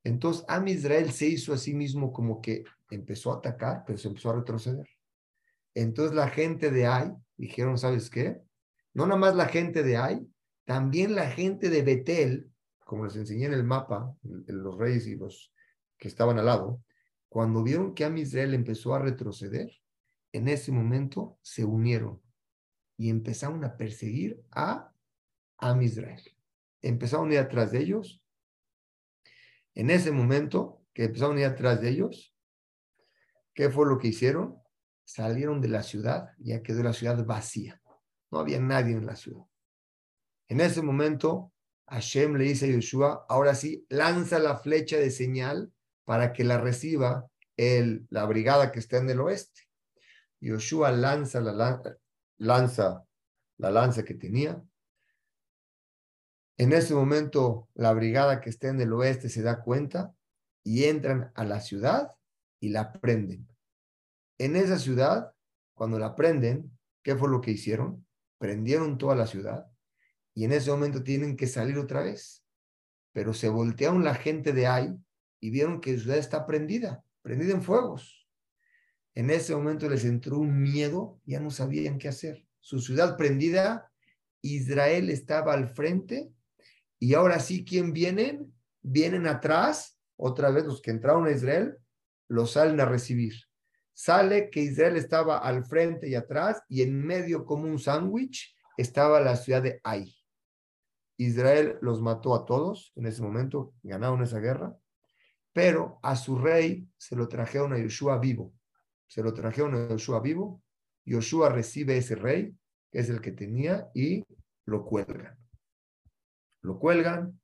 Entonces, 0.04 0.44
Am 0.48 0.68
Israel 0.68 1.10
se 1.10 1.26
hizo 1.26 1.52
a 1.52 1.58
sí 1.58 1.74
mismo 1.74 2.12
como 2.12 2.40
que 2.40 2.62
empezó 2.88 3.32
a 3.32 3.38
atacar, 3.38 3.82
pero 3.84 3.98
se 3.98 4.06
empezó 4.06 4.30
a 4.30 4.36
retroceder. 4.36 4.88
Entonces, 5.74 6.14
la 6.14 6.28
gente 6.28 6.70
de 6.70 6.86
Ay 6.86 7.12
dijeron, 7.36 7.76
¿sabes 7.76 8.08
qué? 8.08 8.40
No 8.94 9.06
nada 9.06 9.18
más 9.18 9.34
la 9.34 9.46
gente 9.46 9.82
de 9.82 9.96
Ay, 9.96 10.28
también 10.64 11.16
la 11.16 11.28
gente 11.28 11.68
de 11.68 11.82
Betel, 11.82 12.48
como 12.84 13.04
les 13.06 13.16
enseñé 13.16 13.46
en 13.46 13.54
el 13.54 13.64
mapa, 13.64 14.14
los 14.22 14.78
reyes 14.78 15.08
y 15.08 15.16
los 15.16 15.52
que 15.98 16.06
estaban 16.06 16.38
al 16.38 16.46
lado, 16.46 16.80
cuando 17.28 17.64
vieron 17.64 17.94
que 17.94 18.04
Am 18.04 18.16
Israel 18.16 18.54
empezó 18.54 18.94
a 18.94 19.00
retroceder, 19.00 19.72
en 20.30 20.46
ese 20.46 20.70
momento 20.70 21.36
se 21.42 21.64
unieron 21.64 22.22
y 23.02 23.10
empezaron 23.10 23.64
a 23.64 23.76
perseguir 23.76 24.40
a 24.52 24.94
Am 25.56 25.82
Israel. 25.82 26.22
Empezaron 26.80 27.30
a 27.30 27.34
ir 27.34 27.40
atrás 27.40 27.72
de 27.72 27.80
ellos. 27.80 28.22
En 29.74 29.90
ese 29.90 30.12
momento 30.12 30.84
que 30.94 31.06
empezaron 31.06 31.36
a 31.36 31.40
ir 31.40 31.46
atrás 31.46 31.80
de 31.80 31.88
ellos, 31.88 32.32
¿qué 33.54 33.70
fue 33.70 33.88
lo 33.88 33.98
que 33.98 34.06
hicieron? 34.06 34.56
Salieron 35.02 35.60
de 35.60 35.66
la 35.66 35.82
ciudad, 35.82 36.28
ya 36.38 36.62
quedó 36.62 36.84
la 36.84 36.92
ciudad 36.92 37.26
vacía. 37.26 37.82
No 38.30 38.38
había 38.38 38.60
nadie 38.60 38.92
en 38.92 39.04
la 39.04 39.16
ciudad. 39.16 39.46
En 40.46 40.60
ese 40.60 40.80
momento, 40.80 41.52
Hashem 41.88 42.36
le 42.36 42.44
dice 42.44 42.66
a 42.66 42.68
Yoshua, 42.68 43.26
ahora 43.28 43.56
sí, 43.56 43.84
lanza 43.88 44.38
la 44.38 44.58
flecha 44.58 44.96
de 44.96 45.10
señal 45.10 45.72
para 46.04 46.32
que 46.32 46.44
la 46.44 46.60
reciba 46.60 47.28
el, 47.56 48.06
la 48.10 48.26
brigada 48.26 48.70
que 48.70 48.78
está 48.78 48.98
en 48.98 49.10
el 49.10 49.18
oeste. 49.18 49.62
Yoshua 50.40 50.92
lanza 50.92 51.40
la 51.40 51.52
lanza, 52.42 53.06
la 53.58 53.70
lanza 53.70 54.04
que 54.04 54.14
tenía. 54.14 54.62
En 56.58 56.72
ese 56.72 56.92
momento, 56.94 57.68
la 57.74 57.92
brigada 57.92 58.40
que 58.40 58.50
está 58.50 58.68
en 58.68 58.80
el 58.80 58.92
oeste 58.92 59.28
se 59.28 59.42
da 59.42 59.62
cuenta 59.62 60.14
y 60.64 60.84
entran 60.84 61.30
a 61.34 61.44
la 61.44 61.60
ciudad 61.60 62.14
y 62.60 62.70
la 62.70 62.92
prenden. 62.92 63.48
En 64.38 64.56
esa 64.56 64.78
ciudad, 64.78 65.32
cuando 65.74 65.98
la 65.98 66.16
prenden, 66.16 66.76
¿qué 67.02 67.14
fue 67.16 67.28
lo 67.28 67.40
que 67.40 67.52
hicieron? 67.52 68.06
Prendieron 68.38 68.98
toda 68.98 69.14
la 69.14 69.26
ciudad 69.26 69.66
y 70.34 70.44
en 70.44 70.52
ese 70.52 70.70
momento 70.70 71.04
tienen 71.04 71.36
que 71.36 71.46
salir 71.46 71.78
otra 71.78 72.02
vez. 72.02 72.44
Pero 73.12 73.34
se 73.34 73.48
voltearon 73.48 74.02
la 74.02 74.14
gente 74.14 74.52
de 74.52 74.66
ahí 74.66 74.96
y 75.40 75.50
vieron 75.50 75.80
que 75.80 75.92
la 75.92 76.00
ciudad 76.00 76.18
está 76.18 76.44
prendida, 76.44 77.04
prendida 77.22 77.52
en 77.52 77.62
fuegos. 77.62 78.21
En 79.14 79.30
ese 79.30 79.54
momento 79.54 79.88
les 79.88 80.04
entró 80.04 80.38
un 80.38 80.62
miedo, 80.62 81.20
ya 81.24 81.40
no 81.40 81.50
sabían 81.50 81.98
qué 81.98 82.08
hacer. 82.08 82.46
Su 82.60 82.80
ciudad 82.80 83.16
prendida, 83.16 83.90
Israel 84.40 85.10
estaba 85.10 85.52
al 85.52 85.68
frente 85.68 86.32
y 86.98 87.14
ahora 87.14 87.38
sí, 87.38 87.64
¿quién 87.64 87.92
vienen? 87.92 88.54
Vienen 88.80 89.26
atrás, 89.26 89.98
otra 90.16 90.50
vez 90.50 90.64
los 90.64 90.80
que 90.80 90.90
entraron 90.90 91.26
a 91.26 91.32
Israel, 91.32 91.76
los 92.28 92.52
salen 92.52 92.80
a 92.80 92.86
recibir. 92.86 93.34
Sale 93.92 94.48
que 94.50 94.60
Israel 94.60 94.96
estaba 94.96 95.38
al 95.38 95.64
frente 95.64 96.08
y 96.08 96.14
atrás 96.14 96.62
y 96.68 96.82
en 96.82 97.04
medio 97.04 97.44
como 97.44 97.64
un 97.64 97.78
sándwich 97.78 98.56
estaba 98.76 99.20
la 99.20 99.36
ciudad 99.36 99.62
de 99.62 99.80
Ai. 99.84 100.14
Israel 101.18 101.76
los 101.82 102.00
mató 102.00 102.34
a 102.34 102.46
todos 102.46 102.92
en 102.96 103.06
ese 103.06 103.22
momento, 103.22 103.74
ganaron 103.82 104.22
esa 104.22 104.40
guerra, 104.40 104.76
pero 105.52 105.98
a 106.02 106.16
su 106.16 106.38
rey 106.38 106.88
se 106.96 107.14
lo 107.14 107.28
trajeron 107.28 107.72
a 107.74 107.78
Yoshua 107.78 108.18
vivo. 108.18 108.52
Se 109.12 109.22
lo 109.22 109.34
trajeron 109.34 109.74
a 109.74 109.88
Yoshua 109.88 110.20
vivo. 110.20 110.62
Yoshua 111.04 111.50
recibe 111.50 111.98
ese 111.98 112.14
rey, 112.14 112.54
que 112.90 113.00
es 113.00 113.10
el 113.10 113.20
que 113.20 113.32
tenía, 113.32 113.90
y 113.94 114.24
lo 114.64 114.84
cuelgan 114.84 115.36
lo 116.62 116.78
cuelgan, 116.78 117.40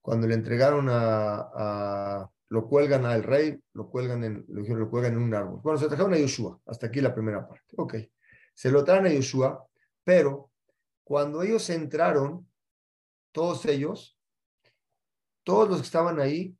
cuando 0.00 0.26
le 0.26 0.34
entregaron 0.34 0.86
a, 0.88 2.28
lo 2.48 2.68
cuelgan 2.68 3.04
al 3.04 3.22
rey, 3.22 3.60
lo 3.72 3.90
cuelgan 3.90 4.24
en, 4.24 4.44
lo, 4.48 4.90
cuelgan 4.90 5.14
en 5.14 5.22
un 5.22 5.34
árbol. 5.34 5.60
Bueno, 5.62 5.78
se 5.78 5.88
trajeron 5.88 6.14
a 6.14 6.18
Yoshua, 6.18 6.60
hasta 6.66 6.86
aquí 6.86 7.00
la 7.00 7.14
primera 7.14 7.46
parte. 7.46 7.74
Ok, 7.76 7.94
se 8.54 8.70
lo 8.70 8.84
traen 8.84 9.06
a 9.06 9.12
Yoshua, 9.12 9.66
pero 10.04 10.50
cuando 11.04 11.42
ellos 11.42 11.68
entraron, 11.70 12.48
todos 13.32 13.66
ellos, 13.66 14.18
todos 15.44 15.68
los 15.68 15.78
que 15.78 15.86
estaban 15.86 16.20
ahí, 16.20 16.56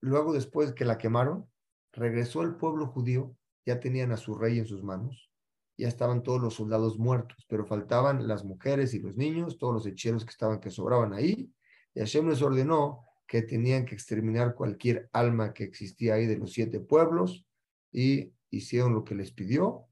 luego 0.00 0.32
después 0.32 0.72
que 0.72 0.84
la 0.84 0.98
quemaron, 0.98 1.48
regresó 1.92 2.42
el 2.42 2.56
pueblo 2.56 2.86
judío, 2.86 3.36
ya 3.68 3.80
tenían 3.80 4.12
a 4.12 4.16
su 4.16 4.34
rey 4.34 4.58
en 4.58 4.66
sus 4.66 4.82
manos, 4.82 5.30
ya 5.76 5.88
estaban 5.88 6.22
todos 6.22 6.40
los 6.40 6.54
soldados 6.54 6.98
muertos, 6.98 7.44
pero 7.50 7.66
faltaban 7.66 8.26
las 8.26 8.42
mujeres 8.42 8.94
y 8.94 8.98
los 8.98 9.14
niños, 9.18 9.58
todos 9.58 9.74
los 9.74 9.86
hechiceros 9.86 10.24
que 10.24 10.30
estaban, 10.30 10.58
que 10.58 10.70
sobraban 10.70 11.12
ahí, 11.12 11.52
y 11.94 12.00
Hashem 12.00 12.30
les 12.30 12.40
ordenó 12.40 13.04
que 13.26 13.42
tenían 13.42 13.84
que 13.84 13.94
exterminar 13.94 14.54
cualquier 14.54 15.10
alma 15.12 15.52
que 15.52 15.64
existía 15.64 16.14
ahí 16.14 16.24
de 16.24 16.38
los 16.38 16.54
siete 16.54 16.80
pueblos, 16.80 17.44
y 17.92 18.32
hicieron 18.48 18.94
lo 18.94 19.04
que 19.04 19.14
les 19.14 19.32
pidió, 19.32 19.84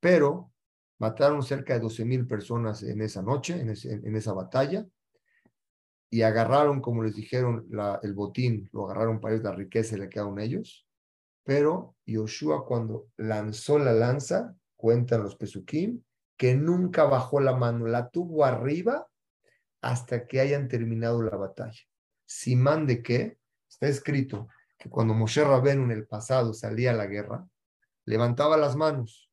pero 0.00 0.50
mataron 0.98 1.42
cerca 1.42 1.74
de 1.74 1.80
12 1.80 2.06
mil 2.06 2.26
personas 2.26 2.82
en 2.82 3.02
esa 3.02 3.20
noche, 3.20 3.60
en, 3.60 4.16
esa 4.16 4.32
batalla, 4.32 4.86
y 6.08 6.22
agarraron, 6.22 6.80
como 6.80 7.02
les 7.02 7.14
dijeron, 7.14 7.68
el 8.02 8.14
botín, 8.14 8.70
lo 8.72 8.86
agarraron 8.86 9.20
para 9.20 9.34
ellos, 9.34 9.44
la 9.44 9.54
riqueza 9.54 9.98
le 9.98 10.08
quedaron 10.08 10.40
ellos, 10.40 10.86
pero 11.44 11.96
Yoshua 12.06 12.64
cuando 12.64 13.08
lanzó 13.16 13.78
la 13.78 13.92
lanza, 13.92 14.54
cuentan 14.76 15.22
los 15.22 15.36
Pesukim, 15.36 16.02
que 16.36 16.54
nunca 16.54 17.04
bajó 17.04 17.40
la 17.40 17.56
mano, 17.56 17.86
la 17.86 18.08
tuvo 18.08 18.44
arriba 18.44 19.06
hasta 19.82 20.26
que 20.26 20.40
hayan 20.40 20.68
terminado 20.68 21.22
la 21.22 21.36
batalla. 21.36 21.80
Simán 22.26 22.86
de 22.86 23.02
qué? 23.02 23.38
Está 23.68 23.88
escrito 23.88 24.48
que 24.78 24.88
cuando 24.88 25.14
Moshe 25.14 25.44
Rabenu 25.44 25.84
en 25.84 25.90
el 25.90 26.06
pasado 26.06 26.54
salía 26.54 26.92
a 26.92 26.94
la 26.94 27.06
guerra, 27.06 27.46
levantaba 28.04 28.56
las 28.56 28.76
manos. 28.76 29.30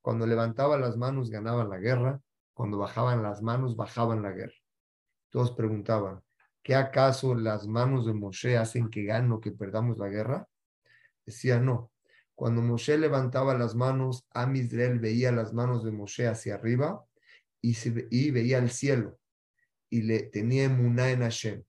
Cuando 0.00 0.26
levantaba 0.26 0.78
las 0.78 0.96
manos 0.96 1.30
ganaban 1.30 1.68
la 1.68 1.78
guerra, 1.78 2.20
cuando 2.52 2.78
bajaban 2.78 3.22
las 3.22 3.42
manos 3.42 3.76
bajaban 3.76 4.22
la 4.22 4.32
guerra. 4.32 4.54
Todos 5.30 5.52
preguntaban, 5.52 6.22
¿qué 6.62 6.74
acaso 6.74 7.34
las 7.34 7.66
manos 7.66 8.06
de 8.06 8.14
Moshe 8.14 8.56
hacen 8.56 8.88
que 8.88 9.04
gane 9.04 9.34
o 9.34 9.40
que 9.40 9.50
perdamos 9.50 9.98
la 9.98 10.08
guerra? 10.08 10.48
Decía, 11.26 11.58
no, 11.58 11.92
cuando 12.34 12.62
Moshe 12.62 12.98
levantaba 12.98 13.56
las 13.56 13.74
manos, 13.74 14.26
Am 14.30 14.56
Israel 14.56 14.98
veía 14.98 15.30
las 15.30 15.52
manos 15.52 15.84
de 15.84 15.92
Moshe 15.92 16.26
hacia 16.26 16.54
arriba 16.54 17.04
y, 17.60 18.30
veía 18.30 18.58
el 18.58 18.70
cielo 18.70 19.18
y 19.88 20.02
le 20.02 20.24
tenía 20.24 20.64
emuná 20.64 21.10
en 21.10 21.20
Hashem. 21.20 21.62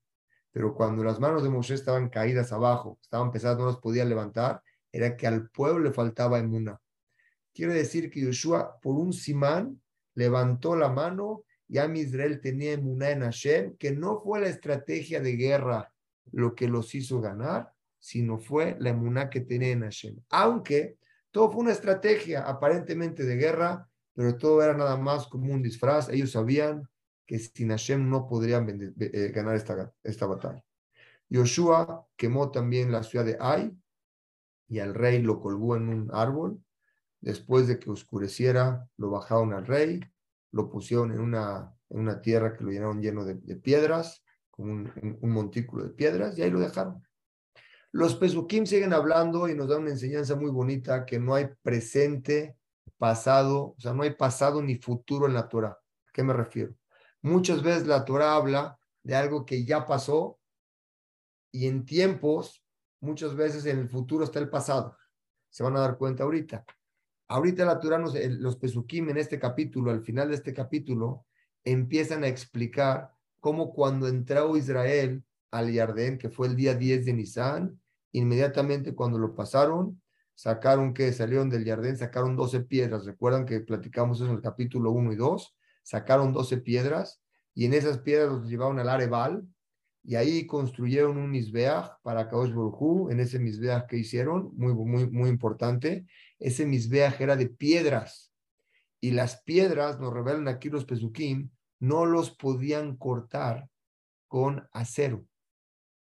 Pero 0.52 0.74
cuando 0.74 1.04
las 1.04 1.20
manos 1.20 1.44
de 1.44 1.50
Moshe 1.50 1.76
estaban 1.76 2.10
caídas 2.10 2.52
abajo, 2.52 2.98
estaban 3.02 3.32
pesadas, 3.32 3.58
no 3.60 3.68
las 3.68 3.78
podía 3.78 4.06
levantar, 4.06 4.62
era 4.92 5.16
que 5.16 5.28
al 5.28 5.50
pueblo 5.50 5.84
le 5.84 5.94
faltaba 5.94 6.40
emuná. 6.40 6.80
Quiere 7.54 7.74
decir 7.74 8.10
que 8.10 8.22
Yoshua, 8.22 8.80
por 8.82 8.96
un 8.96 9.14
simán, 9.14 9.82
levantó 10.16 10.76
la 10.76 10.90
mano 10.90 11.44
y 11.68 11.78
Am 11.78 11.96
Israel 11.96 12.42
tenía 12.42 12.74
emuná 12.74 13.12
en 13.12 13.22
Hashem, 13.22 13.78
que 13.78 13.92
no 13.92 14.20
fue 14.20 14.42
la 14.42 14.48
estrategia 14.48 15.20
de 15.20 15.36
guerra 15.36 15.94
lo 16.32 16.56
que 16.56 16.68
los 16.68 16.96
hizo 16.96 17.22
ganar, 17.22 17.75
sino 18.06 18.38
fue 18.38 18.78
la 18.80 18.92
emuná 18.92 19.32
que 19.32 19.42
tenía 19.42 19.72
en 19.72 19.82
Hashem. 19.82 20.16
Aunque 20.30 21.00
todo 21.32 21.52
fue 21.52 21.62
una 21.62 21.72
estrategia 21.72 22.44
aparentemente 22.44 23.24
de 23.24 23.36
guerra, 23.36 23.90
pero 24.14 24.38
todo 24.38 24.62
era 24.62 24.76
nada 24.76 24.96
más 24.96 25.26
como 25.26 25.52
un 25.52 25.64
disfraz. 25.64 26.10
Ellos 26.10 26.34
sabían 26.34 26.88
que 27.26 27.40
sin 27.40 27.70
Hashem 27.70 28.08
no 28.08 28.28
podrían 28.28 28.94
eh, 29.00 29.32
ganar 29.34 29.56
esta, 29.56 29.92
esta 30.04 30.28
batalla. 30.28 30.64
Yoshua 31.30 32.06
quemó 32.16 32.52
también 32.52 32.92
la 32.92 33.02
ciudad 33.02 33.26
de 33.26 33.38
Ai 33.40 33.76
y 34.68 34.78
al 34.78 34.94
rey 34.94 35.24
lo 35.24 35.40
colgó 35.40 35.76
en 35.76 35.90
un 35.90 36.12
árbol. 36.14 36.64
Después 37.22 37.66
de 37.66 37.80
que 37.80 37.90
oscureciera, 37.90 38.88
lo 38.98 39.10
bajaron 39.10 39.52
al 39.54 39.66
rey, 39.66 40.00
lo 40.52 40.70
pusieron 40.70 41.12
en 41.12 41.22
una, 41.22 41.76
en 41.90 42.02
una 42.02 42.22
tierra 42.22 42.56
que 42.56 42.64
lo 42.64 42.70
llenaron 42.70 43.02
lleno 43.02 43.26
de, 43.26 43.56
piedras, 43.56 44.24
con 44.52 44.70
un, 44.70 45.18
un 45.20 45.32
montículo 45.32 45.86
de 45.86 45.90
piedras, 45.90 46.38
y 46.38 46.44
ahí 46.44 46.52
lo 46.52 46.60
dejaron. 46.60 47.04
Los 47.96 48.14
Pesukim 48.14 48.66
siguen 48.66 48.92
hablando 48.92 49.48
y 49.48 49.56
nos 49.56 49.70
dan 49.70 49.84
una 49.84 49.92
enseñanza 49.92 50.36
muy 50.36 50.52
bonita 50.52 51.06
que 51.06 51.18
no 51.18 51.34
hay 51.34 51.48
presente, 51.64 52.58
pasado, 52.98 53.74
o 53.78 53.80
sea, 53.80 53.94
no 53.94 54.04
hay 54.04 54.14
pasado 54.16 54.62
ni 54.62 54.76
futuro 54.76 55.28
en 55.28 55.34
la 55.34 55.48
Torah. 55.48 55.70
¿A 55.70 56.12
qué 56.12 56.22
me 56.22 56.34
refiero? 56.34 56.76
Muchas 57.22 57.64
veces 57.64 57.88
la 57.88 58.04
Torah 58.04 58.36
habla 58.36 58.78
de 59.02 59.16
algo 59.16 59.46
que 59.46 59.64
ya 59.64 59.86
pasó 59.86 60.42
y 61.54 61.68
en 61.68 61.86
tiempos, 61.86 62.62
muchas 63.00 63.34
veces 63.34 63.66
en 63.66 63.80
el 63.80 63.88
futuro 63.88 64.26
está 64.26 64.40
el 64.40 64.50
pasado. 64.50 64.98
Se 65.50 65.64
van 65.64 65.78
a 65.78 65.80
dar 65.80 65.98
cuenta 65.98 66.26
ahorita. 66.26 66.66
Ahorita 67.30 67.64
la 67.64 67.80
Torah, 67.80 67.98
los 67.98 68.58
Pesukim 68.58 69.08
en 69.08 69.20
este 69.20 69.40
capítulo, 69.40 69.92
al 69.92 70.04
final 70.04 70.28
de 70.28 70.36
este 70.36 70.54
capítulo, 70.54 71.28
empiezan 71.64 72.26
a 72.26 72.28
explicar 72.28 73.14
cómo 73.40 73.74
cuando 73.74 74.10
entró 74.10 74.58
Israel 74.58 75.24
al 75.52 75.72
Yardén, 75.72 76.18
que 76.18 76.30
fue 76.30 76.48
el 76.48 76.58
día 76.58 76.76
10 76.76 77.06
de 77.06 77.14
Nisan, 77.14 77.82
Inmediatamente 78.16 78.96
cuando 78.96 79.20
lo 79.20 79.36
pasaron, 79.36 80.02
sacaron 80.36 80.94
que 80.94 81.12
salieron 81.12 81.50
del 81.50 81.66
jardín, 81.66 81.98
sacaron 81.98 82.38
12 82.38 82.62
piedras. 82.62 83.06
Recuerdan 83.06 83.46
que 83.46 83.60
platicamos 83.60 84.20
eso 84.22 84.30
en 84.30 84.36
el 84.36 84.42
capítulo 84.42 84.92
1 84.92 85.12
y 85.12 85.16
2. 85.18 85.56
Sacaron 85.84 86.32
12 86.32 86.58
piedras 86.60 87.22
y 87.54 87.66
en 87.66 87.74
esas 87.74 88.00
piedras 88.00 88.32
los 88.32 88.48
llevaron 88.48 88.80
al 88.80 88.88
Areval 88.88 89.46
y 90.02 90.16
ahí 90.16 90.48
construyeron 90.48 91.18
un 91.18 91.30
misbeach 91.30 91.92
para 92.04 92.30
Kaosh 92.30 92.54
Baruj 92.54 93.12
en 93.12 93.20
ese 93.20 93.38
misbeach 93.38 93.86
que 93.86 93.98
hicieron, 93.98 94.52
muy, 94.56 94.74
muy, 94.74 95.10
muy 95.10 95.30
importante. 95.30 96.06
Ese 96.40 96.66
misbeach 96.66 97.20
era 97.20 97.36
de 97.36 97.50
piedras 97.50 98.32
y 99.02 99.12
las 99.12 99.42
piedras, 99.42 100.00
nos 100.00 100.14
revelan 100.14 100.48
aquí 100.48 100.70
los 100.70 100.86
Pesukim, 100.86 101.50
no 101.80 102.06
los 102.06 102.32
podían 102.32 102.96
cortar 102.96 103.68
con 104.30 104.70
acero. 104.72 105.26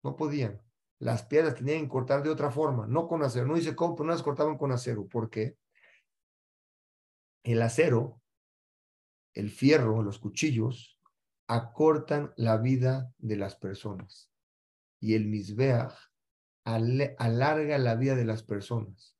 No 0.04 0.16
podían 0.16 0.60
las 1.02 1.24
piedras 1.24 1.56
tenían 1.56 1.82
que 1.82 1.90
cortar 1.90 2.22
de 2.22 2.30
otra 2.30 2.52
forma, 2.52 2.86
no 2.86 3.08
con 3.08 3.24
acero. 3.24 3.48
No 3.48 3.56
dice 3.56 3.76
cómo, 3.76 3.96
pero 3.96 4.06
no 4.06 4.14
las 4.14 4.22
cortaban 4.22 4.56
con 4.56 4.72
acero. 4.72 5.08
¿Por 5.08 5.32
qué? 5.32 5.58
El 7.42 7.60
acero, 7.64 8.22
el 9.34 9.50
fierro, 9.50 10.04
los 10.04 10.20
cuchillos, 10.20 11.00
acortan 11.48 12.32
la 12.38 12.58
vida 12.58 13.12
de 13.18 13.36
las 13.36 13.56
personas. 13.56 14.30
Y 15.00 15.16
el 15.16 15.26
misbeach 15.26 15.92
alarga 16.66 17.80
la 17.80 17.96
vida 17.96 18.16
de 18.16 18.26
las 18.26 18.44
personas. 18.44 19.18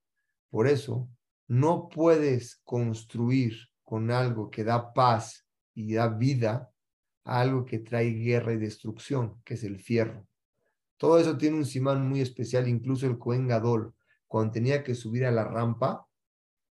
Por 0.52 0.68
eso, 0.68 1.10
no 1.48 1.90
puedes 1.90 2.58
construir 2.64 3.58
con 3.84 4.12
algo 4.12 4.52
que 4.52 4.64
da 4.64 4.94
paz 4.94 5.48
y 5.74 5.96
da 5.96 6.10
vida 6.10 6.72
algo 7.24 7.66
que 7.66 7.80
trae 7.80 8.12
guerra 8.12 8.54
y 8.54 8.58
destrucción, 8.58 9.42
que 9.44 9.56
es 9.56 9.64
el 9.64 9.80
fierro. 9.80 10.28
Todo 11.02 11.18
eso 11.18 11.36
tiene 11.36 11.58
un 11.58 11.66
simán 11.66 12.08
muy 12.08 12.22
especial, 12.22 12.68
incluso 12.68 13.08
el 13.08 13.18
Cohen 13.18 13.48
Gadol, 13.48 13.96
cuando 14.28 14.52
tenía 14.52 14.84
que 14.84 14.94
subir 14.94 15.26
a 15.26 15.32
la 15.32 15.44
rampa, 15.44 16.08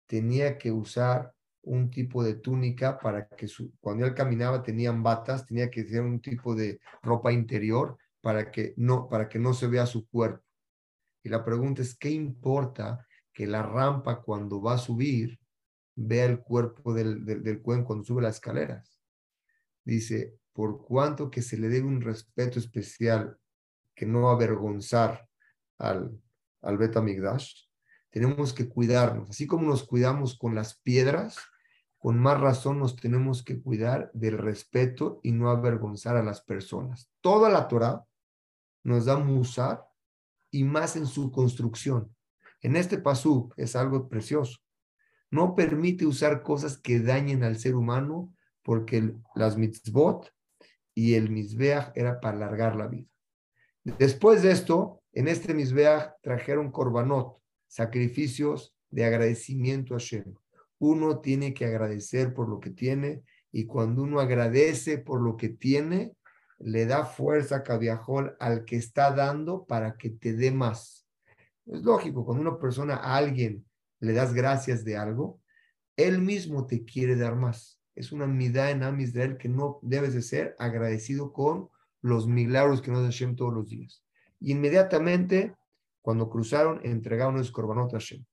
tenía 0.07 0.59
que 0.59 0.71
usar 0.71 1.33
un 1.63 1.89
tipo 1.91 2.23
de 2.23 2.35
túnica 2.35 2.99
para 2.99 3.27
que 3.27 3.49
su, 3.49 3.73
cuando 3.81 4.05
él 4.05 4.15
caminaba 4.15 4.63
tenían 4.63 5.03
batas, 5.03 5.47
tenía 5.47 5.71
que 5.71 5.83
ser 5.87 6.03
un 6.03 6.21
tipo 6.21 6.55
de 6.55 6.79
ropa 7.03 7.33
interior 7.33 7.97
para 8.21 8.51
que 8.51 8.75
no, 8.77 9.09
para 9.09 9.31
que 9.31 9.39
no 9.39 9.55
se 9.55 9.67
vea 9.67 9.87
su 9.87 10.07
cuerpo. 10.07 10.45
Y 11.23 11.31
la 11.31 11.43
pregunta 11.43 11.81
es, 11.81 11.97
¿qué 11.97 12.11
importa 12.11 13.07
que 13.33 13.47
la 13.47 13.63
rampa 13.63 14.21
cuando 14.21 14.61
va 14.61 14.75
a 14.75 14.79
subir 14.79 15.41
vea 15.97 16.27
el 16.27 16.41
cuerpo 16.41 16.93
del, 16.93 17.25
del, 17.25 17.43
del 17.43 17.63
cuando 17.63 18.05
sube 18.05 18.21
las 18.21 18.35
escaleras? 18.35 19.01
Dice, 19.87 20.35
por 20.53 20.85
cuanto 20.85 21.31
que 21.31 21.41
se 21.41 21.57
le 21.57 21.71
debe 21.71 21.87
un 21.87 22.03
respeto 22.03 22.59
especial, 22.59 23.39
que 23.99 24.07
no 24.07 24.31
avergonzar 24.31 25.29
al, 25.77 26.17
al 26.63 26.79
Betamigdash, 26.79 27.65
tenemos 28.11 28.53
que 28.53 28.69
cuidarnos. 28.69 29.31
Así 29.31 29.49
como 29.49 29.67
nos 29.67 29.83
cuidamos 29.83 30.39
con 30.39 30.55
las 30.55 30.81
piedras, 30.81 31.37
con 31.99 32.21
más 32.21 32.41
razón 32.41 32.79
nos 32.79 32.95
tenemos 32.95 33.43
que 33.43 33.61
cuidar 33.61 34.11
del 34.15 34.39
respeto 34.39 35.19
y 35.25 35.33
no 35.33 35.51
avergonzar 35.51 36.17
a 36.17 36.23
las 36.23 36.43
personas. 36.43 37.11
Toda 37.21 37.51
la 37.51 37.67
Torah 37.67 38.05
nos 38.85 39.07
da 39.07 39.19
musar 39.19 39.85
y 40.53 40.63
más 40.63 40.95
en 40.95 41.07
su 41.07 41.33
construcción. 41.33 42.15
En 42.63 42.77
este 42.77 42.99
pasú 42.99 43.53
es 43.57 43.75
algo 43.75 44.09
precioso. 44.09 44.61
No 45.31 45.57
permite 45.57 46.07
usar 46.07 46.43
cosas 46.43 46.79
que 46.79 47.01
dañen 47.01 47.43
al 47.43 47.59
ser 47.59 47.75
humano 47.75 48.33
porque 48.63 49.15
las 49.35 49.57
mitzvot 49.57 50.33
y 50.95 51.15
el 51.15 51.31
misbeach 51.31 51.91
era 51.97 52.21
para 52.21 52.37
alargar 52.37 52.77
la 52.77 52.87
vida. 52.87 53.09
Después 53.97 54.43
de 54.43 54.51
esto, 54.51 55.03
en 55.13 55.29
este 55.29 55.55
misbeach 55.55 56.13
trajeron 56.21 56.71
korbanot, 56.71 57.39
sacrificios 57.67 58.75
de 58.91 59.05
agradecimiento 59.05 59.95
a 59.95 59.99
Shem. 59.99 60.35
Uno 60.79 61.21
tiene 61.21 61.55
que 61.55 61.65
agradecer 61.65 62.35
por 62.35 62.49
lo 62.49 62.61
que 62.61 62.71
tiene 62.71 63.23
y 63.51 63.67
cuando 63.67 64.03
uno 64.03 64.21
agradece 64.21 64.99
por 64.99 65.23
lo 65.23 65.37
que 65.37 65.49
tiene, 65.49 66.15
le 66.59 66.87
da 66.87 67.05
fuerza 67.05 67.63
cabiajol 67.63 68.37
al 68.41 68.65
que 68.65 68.77
está 68.77 69.13
dando 69.13 69.65
para 69.65 69.97
que 69.97 70.11
te 70.11 70.35
dé 70.35 70.51
más. 70.51 71.07
Es 71.67 71.83
lógico, 71.83 72.25
cuando 72.25 72.43
una 72.43 72.59
persona 72.59 72.97
a 72.97 73.17
alguien 73.17 73.65
le 74.01 74.13
das 74.13 74.35
gracias 74.35 74.85
de 74.85 74.97
algo, 74.97 75.41
él 75.97 76.21
mismo 76.21 76.67
te 76.67 76.85
quiere 76.85 77.17
dar 77.17 77.37
más. 77.37 77.81
Es 77.95 78.13
una 78.13 78.27
midá 78.27 78.71
en 78.71 78.83
Am 78.83 79.01
Israel 79.01 79.37
que 79.37 79.49
no 79.49 79.79
debes 79.83 80.15
de 80.15 80.23
ser 80.23 80.55
agradecido 80.59 81.33
con 81.33 81.71
los 82.09 82.27
milagros 82.27 82.83
que 82.83 82.91
nos 82.91 83.03
da 83.03 83.37
todos 83.37 83.53
los 83.53 83.69
días. 83.69 84.03
Inmediatamente, 84.41 85.55
cuando 86.03 86.29
cruzaron, 86.29 86.81
entregaron 86.85 87.37
los 87.37 87.51
korbanot 87.51 87.95
a 87.95 87.99
Hashem. 87.99 88.25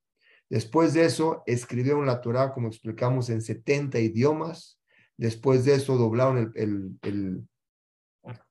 Después 0.49 0.93
de 0.93 1.05
eso, 1.05 1.43
escribieron 1.45 2.05
la 2.05 2.21
Torah, 2.21 2.53
como 2.53 2.67
explicamos, 2.67 3.29
en 3.29 3.41
70 3.41 3.99
idiomas. 3.99 4.79
Después 5.17 5.65
de 5.65 5.75
eso, 5.75 5.97
doblaron 5.97 6.37
el, 6.37 6.51
el, 6.55 6.99
el 7.01 7.47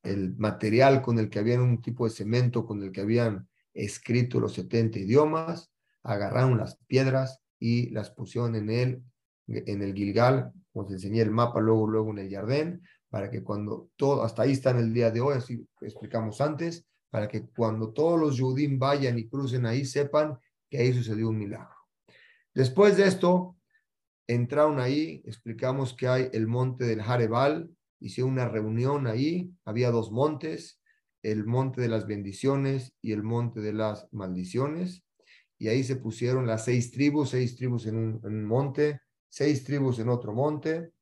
el 0.02 0.36
material 0.36 1.02
con 1.02 1.18
el 1.18 1.28
que 1.28 1.38
habían 1.38 1.60
un 1.60 1.80
tipo 1.80 2.04
de 2.04 2.10
cemento 2.10 2.66
con 2.66 2.82
el 2.82 2.92
que 2.92 3.00
habían 3.00 3.48
escrito 3.72 4.40
los 4.40 4.54
70 4.54 5.00
idiomas, 5.00 5.72
agarraron 6.02 6.58
las 6.58 6.76
piedras 6.86 7.40
y 7.58 7.90
las 7.90 8.10
pusieron 8.10 8.54
en 8.54 8.70
el, 8.70 9.02
en 9.48 9.82
el 9.82 9.94
Gilgal, 9.94 10.52
como 10.72 10.86
se 10.86 10.94
enseñé 10.94 11.22
el 11.22 11.30
mapa 11.30 11.60
luego, 11.60 11.86
luego 11.88 12.10
en 12.12 12.18
el 12.18 12.30
Jardín, 12.30 12.82
para 13.14 13.30
que 13.30 13.44
cuando 13.44 13.90
todo, 13.94 14.24
hasta 14.24 14.42
ahí 14.42 14.50
está 14.50 14.70
en 14.70 14.78
el 14.78 14.92
día 14.92 15.08
de 15.08 15.20
hoy, 15.20 15.36
así 15.36 15.64
explicamos 15.80 16.40
antes, 16.40 16.84
para 17.10 17.28
que 17.28 17.46
cuando 17.46 17.92
todos 17.92 18.18
los 18.18 18.36
Yudim 18.36 18.76
vayan 18.76 19.16
y 19.16 19.28
crucen 19.28 19.66
ahí, 19.66 19.84
sepan 19.84 20.36
que 20.68 20.78
ahí 20.78 20.92
sucedió 20.92 21.28
un 21.28 21.38
milagro. 21.38 21.76
Después 22.52 22.96
de 22.96 23.06
esto, 23.06 23.56
entraron 24.26 24.80
ahí, 24.80 25.22
explicamos 25.26 25.94
que 25.94 26.08
hay 26.08 26.28
el 26.32 26.48
monte 26.48 26.86
del 26.86 27.02
Harebal, 27.02 27.70
hicieron 28.00 28.32
una 28.32 28.48
reunión 28.48 29.06
ahí, 29.06 29.48
había 29.64 29.92
dos 29.92 30.10
montes, 30.10 30.82
el 31.22 31.46
monte 31.46 31.82
de 31.82 31.88
las 31.90 32.08
bendiciones 32.08 32.96
y 33.00 33.12
el 33.12 33.22
monte 33.22 33.60
de 33.60 33.74
las 33.74 34.08
maldiciones, 34.10 35.04
y 35.56 35.68
ahí 35.68 35.84
se 35.84 35.94
pusieron 35.94 36.48
las 36.48 36.64
seis 36.64 36.90
tribus, 36.90 37.30
seis 37.30 37.54
tribus 37.54 37.86
en 37.86 37.96
un, 37.96 38.44
monte, 38.44 39.02
seis 39.28 39.62
tribus 39.62 40.00
en 40.00 40.08
otro 40.08 40.32
monte, 40.32 40.93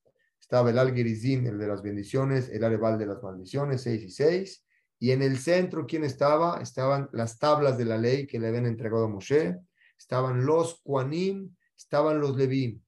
estaba 0.43 0.71
el 0.71 0.79
Algerizim, 0.79 1.47
el 1.47 1.57
de 1.57 1.69
las 1.69 1.83
bendiciones, 1.83 2.49
el 2.49 2.65
Arebal 2.65 2.99
de 2.99 3.07
las 3.07 3.23
maldiciones, 3.23 3.83
seis 3.83 4.03
y 4.03 4.11
seis, 4.11 4.67
y 4.99 5.13
en 5.13 5.23
el 5.23 5.39
centro, 5.39 5.87
¿quién 5.87 6.03
estaba? 6.03 6.61
Estaban 6.61 7.09
las 7.13 7.39
tablas 7.39 7.79
de 7.79 7.85
la 7.85 7.97
ley 7.97 8.27
que 8.27 8.41
le 8.41 8.49
habían 8.49 8.67
entregado 8.67 9.05
a 9.05 9.09
Moshe, 9.09 9.57
estaban 9.97 10.45
los 10.45 10.81
Kuanim, 10.83 11.55
estaban 11.77 12.21
los 12.21 12.37
Levim 12.37 12.83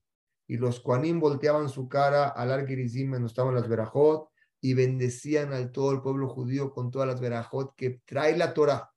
y 0.47 0.57
los 0.57 0.81
Kuanim 0.81 1.19
volteaban 1.21 1.69
su 1.69 1.87
cara 1.87 2.27
al 2.27 2.51
Argirizim 2.51 3.11
donde 3.11 3.27
estaban 3.27 3.55
las 3.55 3.69
Berajot 3.69 4.29
y 4.59 4.73
bendecían 4.73 5.53
al 5.53 5.71
todo 5.71 5.91
el 5.91 6.01
pueblo 6.01 6.27
judío 6.27 6.71
con 6.71 6.91
todas 6.91 7.07
las 7.07 7.21
Berajot 7.21 7.73
que 7.75 8.01
trae 8.05 8.37
la 8.37 8.53
Torah. 8.53 8.91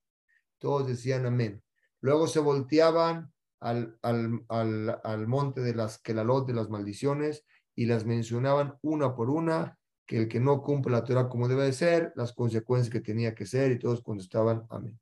Todos 0.59 0.89
decían 0.89 1.27
amén. 1.27 1.63
Luego 2.01 2.27
se 2.27 2.41
volteaban 2.41 3.33
al, 3.61 3.97
al, 4.03 4.45
al, 4.49 5.01
al 5.03 5.27
monte 5.29 5.61
de 5.61 5.75
las 5.75 5.99
Kelalot, 5.99 6.47
de 6.47 6.55
las 6.55 6.71
maldiciones, 6.71 7.45
y 7.79 7.87
las 7.87 8.05
mencionaban 8.05 8.77
una 8.83 9.15
por 9.15 9.31
una, 9.31 9.79
que 10.05 10.19
el 10.19 10.29
que 10.29 10.41
no 10.41 10.63
cumple 10.63 10.91
la 10.91 11.05
Torah 11.05 11.29
como 11.29 11.47
debe 11.47 11.63
de 11.63 11.73
ser, 11.73 12.13
las 12.17 12.33
consecuencias 12.33 12.93
que 12.93 12.99
tenía 12.99 13.37
que 13.37 13.47
ser, 13.47 13.71
y 13.71 13.79
todos 13.79 14.03
contestaban 14.03 14.67
amén. 14.69 14.99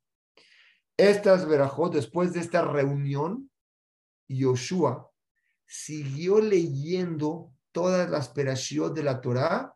Estas 0.95 1.47
Berajot, 1.47 1.91
después 1.91 2.33
de 2.33 2.39
esta 2.39 2.61
reunión, 2.61 3.49
Yoshua 4.27 5.09
siguió 5.65 6.39
leyendo 6.39 7.51
todas 7.71 8.11
las 8.11 8.29
perashiot 8.29 8.93
de 8.93 9.01
la 9.01 9.21
Torá 9.21 9.73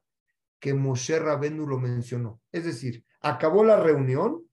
que 0.59 0.75
Moshe 0.75 1.17
Rabenu 1.17 1.65
lo 1.65 1.79
mencionó. 1.79 2.39
Es 2.51 2.65
decir, 2.65 3.03
acabó 3.19 3.63
la 3.63 3.81
reunión, 3.81 4.47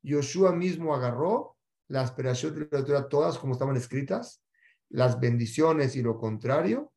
Yoshua 0.00 0.52
mismo 0.52 0.94
agarró 0.94 1.58
las 1.86 2.12
perashiot 2.12 2.54
de 2.54 2.78
la 2.78 2.82
Torá 2.82 3.08
todas 3.10 3.36
como 3.36 3.52
estaban 3.52 3.76
escritas, 3.76 4.42
las 4.88 5.20
bendiciones 5.20 5.96
y 5.96 6.02
lo 6.02 6.16
contrario, 6.16 6.94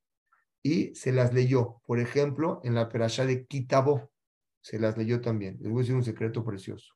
y 0.63 0.95
se 0.95 1.11
las 1.11 1.33
leyó. 1.33 1.81
Por 1.85 1.99
ejemplo, 1.99 2.61
en 2.63 2.73
la 2.73 2.89
perashá 2.89 3.25
de 3.25 3.45
Kitabó, 3.45 4.09
se 4.61 4.79
las 4.79 4.97
leyó 4.97 5.21
también. 5.21 5.57
Les 5.59 5.69
voy 5.69 5.79
a 5.79 5.83
decir 5.83 5.95
un 5.95 6.03
secreto 6.03 6.43
precioso. 6.43 6.95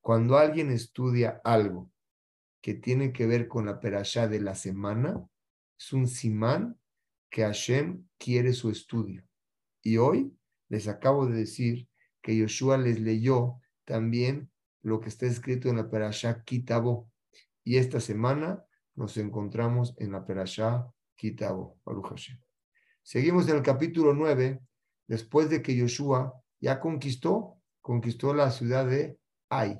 Cuando 0.00 0.38
alguien 0.38 0.70
estudia 0.70 1.40
algo 1.44 1.90
que 2.62 2.74
tiene 2.74 3.12
que 3.12 3.26
ver 3.26 3.46
con 3.46 3.66
la 3.66 3.78
perashá 3.78 4.26
de 4.26 4.40
la 4.40 4.54
semana, 4.54 5.22
es 5.78 5.92
un 5.92 6.08
simán 6.08 6.80
que 7.30 7.42
Hashem 7.42 8.06
quiere 8.16 8.54
su 8.54 8.70
estudio. 8.70 9.22
Y 9.82 9.98
hoy 9.98 10.34
les 10.68 10.88
acabo 10.88 11.26
de 11.26 11.36
decir 11.36 11.88
que 12.22 12.36
Yoshua 12.36 12.78
les 12.78 13.00
leyó 13.00 13.60
también 13.84 14.50
lo 14.82 15.00
que 15.00 15.08
está 15.08 15.26
escrito 15.26 15.68
en 15.68 15.76
la 15.76 15.90
Perashá 15.90 16.42
Kitabo. 16.42 17.10
Y 17.64 17.76
esta 17.76 18.00
semana 18.00 18.64
nos 18.94 19.16
encontramos 19.16 19.94
en 19.98 20.12
la 20.12 20.24
Perashá 20.24 20.86
Kitabo. 21.16 21.78
Hashem. 21.84 22.43
Seguimos 23.04 23.46
en 23.50 23.56
el 23.56 23.62
capítulo 23.62 24.14
9, 24.14 24.60
después 25.06 25.50
de 25.50 25.60
que 25.60 25.76
Yoshua 25.76 26.32
ya 26.58 26.80
conquistó, 26.80 27.60
conquistó 27.82 28.32
la 28.32 28.50
ciudad 28.50 28.86
de 28.86 29.18
Ai. 29.50 29.78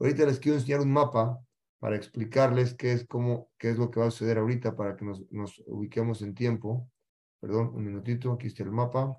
Ahorita 0.00 0.26
les 0.26 0.40
quiero 0.40 0.58
enseñar 0.58 0.80
un 0.80 0.92
mapa 0.92 1.38
para 1.78 1.94
explicarles 1.94 2.74
qué 2.74 2.90
es, 2.90 3.06
cómo, 3.06 3.50
qué 3.56 3.70
es 3.70 3.78
lo 3.78 3.88
que 3.88 4.00
va 4.00 4.06
a 4.06 4.10
suceder 4.10 4.38
ahorita 4.38 4.74
para 4.74 4.96
que 4.96 5.04
nos, 5.04 5.30
nos 5.30 5.62
ubiquemos 5.68 6.22
en 6.22 6.34
tiempo. 6.34 6.90
Perdón, 7.38 7.70
un 7.72 7.84
minutito, 7.84 8.32
aquí 8.32 8.48
está 8.48 8.64
el 8.64 8.72
mapa. 8.72 9.16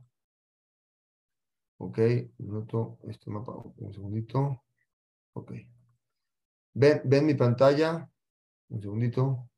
Ok, 1.77 1.99
un 1.99 2.47
minuto, 2.47 2.99
este 3.07 3.29
mapa, 3.29 3.53
un 3.55 3.93
segundito. 3.93 4.65
Ok. 5.31 5.53
¿Ven, 6.73 7.01
ven 7.05 7.25
mi 7.25 7.35
pantalla? 7.35 8.09
Un 8.67 8.81
segundito. 8.81 9.49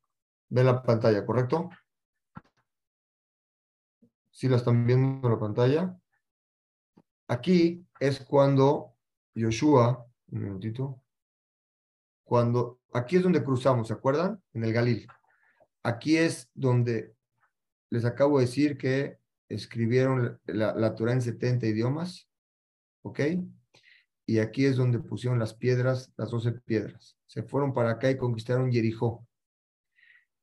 ¿Ven 0.48 0.66
la 0.66 0.80
pantalla, 0.80 1.26
correcto? 1.26 1.70
¿Sí 4.30 4.48
la 4.48 4.56
están 4.56 4.86
viendo 4.86 5.26
en 5.26 5.32
la 5.34 5.38
pantalla? 5.38 6.00
Aquí 7.28 7.86
es 7.98 8.20
cuando 8.20 8.96
Yoshua, 9.34 10.06
un 10.32 10.42
minutito, 10.42 11.02
cuando 12.24 12.80
aquí 12.92 13.16
es 13.16 13.22
donde 13.22 13.42
cruzamos, 13.42 13.88
¿se 13.88 13.94
acuerdan? 13.94 14.42
En 14.52 14.64
el 14.64 14.72
Galil. 14.72 15.06
Aquí 15.82 16.16
es 16.16 16.50
donde 16.54 17.14
les 17.90 18.04
acabo 18.04 18.38
de 18.38 18.46
decir 18.46 18.78
que 18.78 19.18
escribieron 19.48 20.40
la, 20.46 20.74
la 20.74 20.94
Torah 20.94 21.12
en 21.12 21.22
70 21.22 21.66
idiomas, 21.66 22.28
¿ok? 23.02 23.20
Y 24.26 24.38
aquí 24.38 24.64
es 24.64 24.76
donde 24.76 25.00
pusieron 25.00 25.40
las 25.40 25.54
piedras, 25.54 26.12
las 26.16 26.30
12 26.30 26.52
piedras. 26.52 27.16
Se 27.26 27.42
fueron 27.42 27.72
para 27.72 27.90
acá 27.90 28.10
y 28.10 28.16
conquistaron 28.16 28.70
Jericó. 28.70 29.26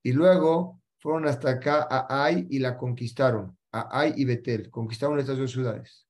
Y 0.03 0.11
luego 0.11 0.81
fueron 0.99 1.25
hasta 1.27 1.51
acá 1.51 1.87
a 1.89 2.25
Ai 2.25 2.47
y 2.49 2.59
la 2.59 2.77
conquistaron, 2.77 3.56
a 3.79 3.87
Ai 3.91 4.13
y 4.15 4.25
Betel, 4.25 4.69
conquistaron 4.69 5.19
estas 5.19 5.37
dos 5.37 5.51
ciudades. 5.51 6.07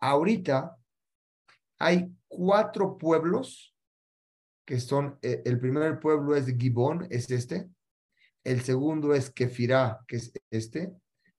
Ahorita 0.00 0.76
hay 1.78 2.10
cuatro 2.28 2.98
pueblos 2.98 3.74
que 4.64 4.80
son, 4.80 5.18
eh, 5.22 5.42
el 5.46 5.58
primer 5.58 5.98
pueblo 5.98 6.36
es 6.36 6.46
Gibón, 6.56 7.06
es 7.10 7.30
este, 7.30 7.68
el 8.44 8.60
segundo 8.60 9.14
es 9.14 9.30
Kefirá, 9.30 10.00
que 10.06 10.16
es 10.16 10.32
este, 10.50 10.92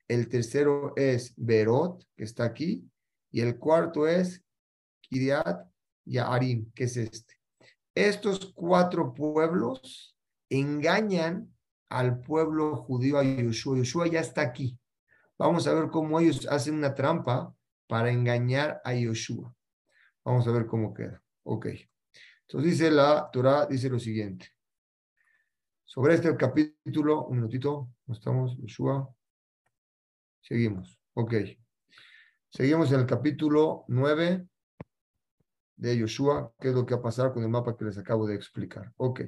el 0.07 0.27
tercero 0.27 0.93
es 0.95 1.33
Berot, 1.37 2.03
que 2.15 2.23
está 2.23 2.45
aquí, 2.45 2.89
y 3.31 3.41
el 3.41 3.57
cuarto 3.59 4.07
es 4.07 4.43
Kiriat 5.01 5.67
Arim, 6.17 6.71
que 6.73 6.85
es 6.85 6.97
este. 6.97 7.35
Estos 7.93 8.51
cuatro 8.55 9.13
pueblos 9.13 10.15
engañan 10.49 11.53
al 11.89 12.21
pueblo 12.21 12.77
judío 12.77 13.19
a 13.19 13.23
Yoshua. 13.23 13.77
Yoshua 13.77 14.07
ya 14.07 14.21
está 14.21 14.41
aquí. 14.41 14.78
Vamos 15.39 15.65
a 15.67 15.73
ver 15.73 15.89
cómo 15.89 16.19
ellos 16.19 16.45
hacen 16.47 16.75
una 16.75 16.93
trampa 16.93 17.55
para 17.87 18.11
engañar 18.11 18.81
a 18.83 18.93
Yoshua. 18.93 19.55
Vamos 20.25 20.45
a 20.45 20.51
ver 20.51 20.65
cómo 20.65 20.93
queda. 20.93 21.23
Ok. 21.43 21.67
Entonces 22.41 22.71
dice 22.71 22.91
la 22.91 23.29
Torah, 23.31 23.65
dice 23.65 23.89
lo 23.89 23.99
siguiente. 23.99 24.49
Sobre 25.85 26.15
este 26.15 26.35
capítulo, 26.35 27.25
un 27.27 27.37
minutito, 27.37 27.87
¿no 28.05 28.13
estamos? 28.13 28.57
Yoshua. 28.57 29.09
Seguimos. 30.41 30.99
Ok. 31.13 31.35
Seguimos 32.49 32.91
en 32.91 32.99
el 32.99 33.05
capítulo 33.05 33.85
9 33.87 34.45
de 35.77 35.97
Yoshua, 35.97 36.51
que 36.59 36.67
es 36.67 36.75
lo 36.75 36.85
que 36.85 36.95
va 36.95 36.99
a 36.99 37.03
pasar 37.03 37.31
con 37.31 37.43
el 37.43 37.49
mapa 37.49 37.77
que 37.77 37.85
les 37.85 37.97
acabo 37.97 38.27
de 38.27 38.35
explicar. 38.35 38.91
Ok. 38.97 39.21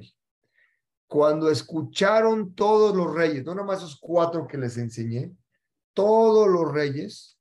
Cuando 1.06 1.48
escucharon 1.48 2.54
todos 2.54 2.94
los 2.94 3.14
reyes, 3.14 3.46
no 3.46 3.54
nomás 3.54 3.78
esos 3.78 3.98
cuatro 3.98 4.46
que 4.46 4.58
les 4.58 4.76
enseñé, 4.76 5.34
todos 5.94 6.48
los 6.48 6.72
reyes 6.72 7.38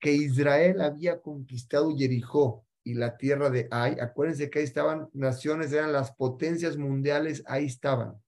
que 0.00 0.12
Israel 0.12 0.80
había 0.80 1.20
conquistado 1.20 1.96
Jericó 1.96 2.64
y 2.84 2.94
la 2.94 3.16
tierra 3.16 3.50
de 3.50 3.68
Ai, 3.70 3.98
acuérdense 4.00 4.48
que 4.48 4.60
ahí 4.60 4.64
estaban 4.64 5.08
naciones, 5.12 5.72
eran 5.72 5.92
las 5.92 6.12
potencias 6.14 6.76
mundiales, 6.76 7.42
ahí 7.46 7.66
estaban. 7.66 8.22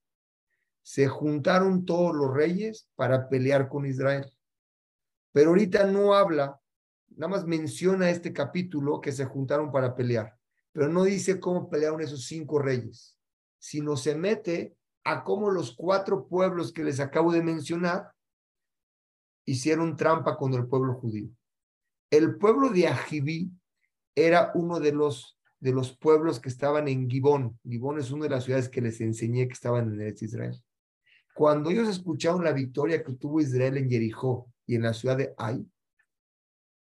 Se 0.83 1.07
juntaron 1.07 1.85
todos 1.85 2.15
los 2.15 2.33
reyes 2.33 2.87
para 2.95 3.29
pelear 3.29 3.69
con 3.69 3.85
Israel. 3.85 4.31
Pero 5.31 5.49
ahorita 5.49 5.85
no 5.85 6.13
habla, 6.13 6.59
nada 7.09 7.29
más 7.29 7.45
menciona 7.45 8.09
este 8.09 8.33
capítulo 8.33 8.99
que 9.01 9.11
se 9.11 9.25
juntaron 9.25 9.71
para 9.71 9.95
pelear, 9.95 10.37
pero 10.71 10.89
no 10.89 11.03
dice 11.03 11.39
cómo 11.39 11.69
pelearon 11.69 12.01
esos 12.01 12.25
cinco 12.25 12.59
reyes, 12.59 13.17
sino 13.57 13.95
se 13.95 14.15
mete 14.15 14.75
a 15.03 15.23
cómo 15.23 15.49
los 15.49 15.75
cuatro 15.75 16.27
pueblos 16.27 16.71
que 16.71 16.83
les 16.83 16.99
acabo 16.99 17.31
de 17.31 17.41
mencionar 17.41 18.11
hicieron 19.45 19.95
trampa 19.95 20.37
con 20.37 20.53
el 20.53 20.67
pueblo 20.67 20.95
judío. 20.95 21.29
El 22.09 22.37
pueblo 22.37 22.69
de 22.69 22.87
Ajibí 22.87 23.51
era 24.15 24.51
uno 24.55 24.79
de 24.79 24.91
los, 24.91 25.39
de 25.59 25.71
los 25.71 25.95
pueblos 25.95 26.39
que 26.39 26.49
estaban 26.49 26.87
en 26.87 27.09
Gibón. 27.09 27.59
Gibón 27.63 27.99
es 27.99 28.11
una 28.11 28.23
de 28.23 28.31
las 28.31 28.43
ciudades 28.43 28.69
que 28.69 28.81
les 28.81 28.99
enseñé 29.01 29.47
que 29.47 29.53
estaban 29.53 29.93
en 29.93 30.01
el 30.01 30.15
Israel. 30.19 30.61
Cuando 31.33 31.69
ellos 31.69 31.87
escucharon 31.87 32.43
la 32.43 32.51
victoria 32.51 33.03
que 33.03 33.13
tuvo 33.13 33.39
Israel 33.39 33.77
en 33.77 33.89
Jericó 33.89 34.51
y 34.65 34.75
en 34.75 34.83
la 34.83 34.93
ciudad 34.93 35.17
de 35.17 35.33
Ai, 35.37 35.65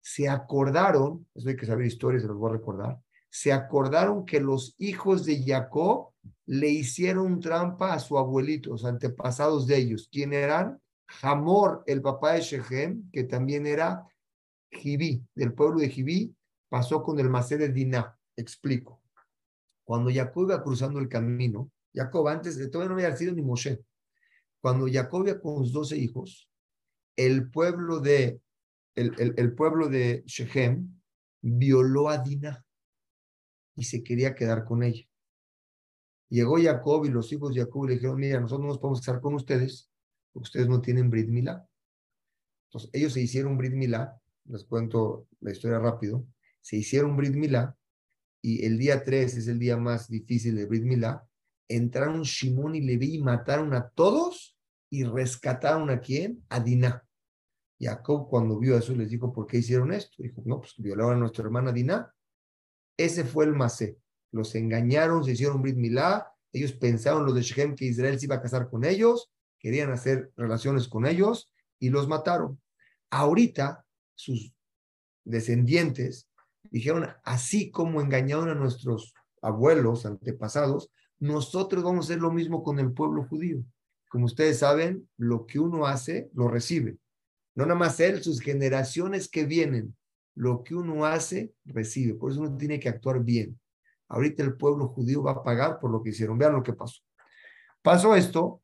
se 0.01 0.27
acordaron, 0.27 1.27
eso 1.35 1.49
hay 1.49 1.55
que 1.55 1.65
saber 1.65 1.85
historias, 1.85 2.23
se 2.23 2.27
los 2.27 2.37
voy 2.37 2.49
a 2.49 2.53
recordar, 2.53 2.99
se 3.29 3.53
acordaron 3.53 4.25
que 4.25 4.39
los 4.39 4.73
hijos 4.79 5.23
de 5.25 5.43
Jacob 5.43 6.09
le 6.47 6.69
hicieron 6.69 7.39
trampa 7.39 7.93
a 7.93 7.99
su 7.99 8.17
abuelito, 8.17 8.71
los 8.71 8.85
antepasados 8.85 9.67
de 9.67 9.77
ellos. 9.77 10.09
¿Quién 10.11 10.33
eran? 10.33 10.81
Hamor, 11.21 11.83
el 11.87 12.01
papá 12.01 12.33
de 12.33 12.41
Shechem, 12.41 13.09
que 13.11 13.23
también 13.23 13.65
era 13.65 14.07
Jibí, 14.71 15.25
del 15.33 15.53
pueblo 15.53 15.79
de 15.79 15.89
Jibí, 15.89 16.35
pasó 16.69 17.03
con 17.03 17.19
el 17.19 17.29
Masé 17.29 17.57
de 17.57 17.69
Diná. 17.69 18.17
Explico. 18.35 19.01
Cuando 19.83 20.11
Jacob 20.13 20.43
iba 20.43 20.63
cruzando 20.63 20.99
el 20.99 21.09
camino, 21.09 21.71
Jacob 21.93 22.27
antes 22.27 22.57
de 22.57 22.69
todavía 22.69 22.89
no 22.89 22.95
había 22.95 23.15
sido 23.17 23.33
ni 23.33 23.41
Moshe. 23.41 23.83
Cuando 24.61 24.85
Jacob 24.91 25.27
iba 25.27 25.39
con 25.39 25.63
sus 25.63 25.73
doce 25.73 25.97
hijos, 25.97 26.49
el 27.15 27.49
pueblo 27.49 27.99
de 27.99 28.39
el, 28.95 29.33
el, 29.37 29.53
pueblo 29.55 29.87
de 29.87 30.23
Shechem 30.25 30.99
violó 31.41 32.09
a 32.09 32.17
Diná 32.17 32.63
y 33.75 33.83
se 33.83 34.03
quería 34.03 34.35
quedar 34.35 34.65
con 34.65 34.83
ella. 34.83 35.05
Llegó 36.29 36.57
Jacob 36.61 37.05
y 37.05 37.09
los 37.09 37.31
hijos 37.31 37.53
de 37.53 37.61
Jacob 37.61 37.87
le 37.87 37.93
dijeron, 37.95 38.19
mira, 38.19 38.39
nosotros 38.39 38.61
no 38.61 38.67
nos 38.67 38.77
podemos 38.77 38.99
casar 38.99 39.21
con 39.21 39.33
ustedes, 39.33 39.88
ustedes 40.39 40.67
no 40.67 40.81
tienen 40.81 41.09
Brit. 41.09 41.29
Entonces, 41.29 42.89
ellos 42.93 43.13
se 43.13 43.21
hicieron 43.21 43.57
Brit 43.57 43.73
les 43.73 44.63
cuento 44.63 45.27
la 45.41 45.51
historia 45.51 45.79
rápido, 45.79 46.25
se 46.61 46.77
hicieron 46.77 47.15
Brit 47.15 47.35
y 48.41 48.65
el 48.65 48.77
día 48.77 49.03
3 49.03 49.37
es 49.37 49.47
el 49.47 49.59
día 49.59 49.77
más 49.77 50.07
difícil 50.07 50.55
de 50.55 50.65
Brit 50.65 50.83
Milá, 50.83 51.27
entraron 51.67 52.23
Shimón 52.23 52.75
y 52.75 52.81
Leví 52.81 53.15
y 53.15 53.21
mataron 53.21 53.73
a 53.73 53.89
todos 53.89 54.57
y 54.89 55.03
rescataron 55.03 55.89
a 55.89 55.99
quién? 55.99 56.43
A 56.49 56.59
Diná. 56.59 57.05
Jacob 57.79 58.27
cuando 58.29 58.59
vio 58.59 58.77
eso 58.77 58.93
les 58.93 59.09
dijo, 59.09 59.31
¿por 59.31 59.45
qué 59.45 59.57
hicieron 59.57 59.93
esto? 59.93 60.21
Dijo, 60.21 60.41
no, 60.45 60.59
pues 60.59 60.73
violaron 60.77 61.13
a 61.15 61.19
nuestra 61.19 61.45
hermana 61.45 61.71
Diná. 61.71 62.13
Ese 62.97 63.23
fue 63.23 63.45
el 63.45 63.53
Masé. 63.53 63.97
Los 64.31 64.53
engañaron, 64.55 65.23
se 65.23 65.31
hicieron 65.31 65.61
Brit 65.61 65.77
ellos 66.51 66.73
pensaron 66.73 67.25
los 67.25 67.35
de 67.35 67.41
Shechem 67.41 67.75
que 67.75 67.85
Israel 67.85 68.19
se 68.19 68.25
iba 68.25 68.35
a 68.35 68.41
casar 68.41 68.69
con 68.69 68.83
ellos, 68.83 69.31
querían 69.59 69.91
hacer 69.91 70.31
relaciones 70.35 70.87
con 70.87 71.05
ellos 71.05 71.51
y 71.79 71.89
los 71.89 72.07
mataron. 72.07 72.59
Ahorita 73.09 73.85
sus 74.15 74.53
descendientes 75.23 76.29
dijeron, 76.63 77.07
así 77.23 77.71
como 77.71 78.01
engañaron 78.01 78.49
a 78.49 78.55
nuestros 78.55 79.13
abuelos, 79.41 80.05
antepasados, 80.05 80.91
nosotros 81.19 81.83
vamos 81.83 82.05
a 82.05 82.13
hacer 82.13 82.21
lo 82.21 82.31
mismo 82.31 82.63
con 82.63 82.79
el 82.79 82.93
pueblo 82.93 83.25
judío. 83.25 83.63
Como 84.09 84.25
ustedes 84.25 84.59
saben, 84.59 85.07
lo 85.17 85.45
que 85.45 85.59
uno 85.59 85.85
hace, 85.85 86.29
lo 86.33 86.47
recibe. 86.47 86.97
No 87.55 87.65
nada 87.65 87.79
más 87.79 87.99
él, 87.99 88.23
sus 88.23 88.41
generaciones 88.41 89.29
que 89.29 89.45
vienen, 89.45 89.95
lo 90.35 90.63
que 90.63 90.75
uno 90.75 91.05
hace, 91.05 91.53
recibe. 91.65 92.15
Por 92.15 92.31
eso 92.31 92.41
uno 92.41 92.57
tiene 92.57 92.79
que 92.79 92.89
actuar 92.89 93.23
bien. 93.23 93.59
Ahorita 94.07 94.41
el 94.43 94.55
pueblo 94.55 94.87
judío 94.87 95.21
va 95.21 95.33
a 95.33 95.43
pagar 95.43 95.79
por 95.79 95.91
lo 95.91 96.01
que 96.01 96.09
hicieron. 96.09 96.37
Vean 96.37 96.53
lo 96.53 96.63
que 96.63 96.73
pasó. 96.73 97.01
Pasó 97.81 98.15
esto, 98.15 98.61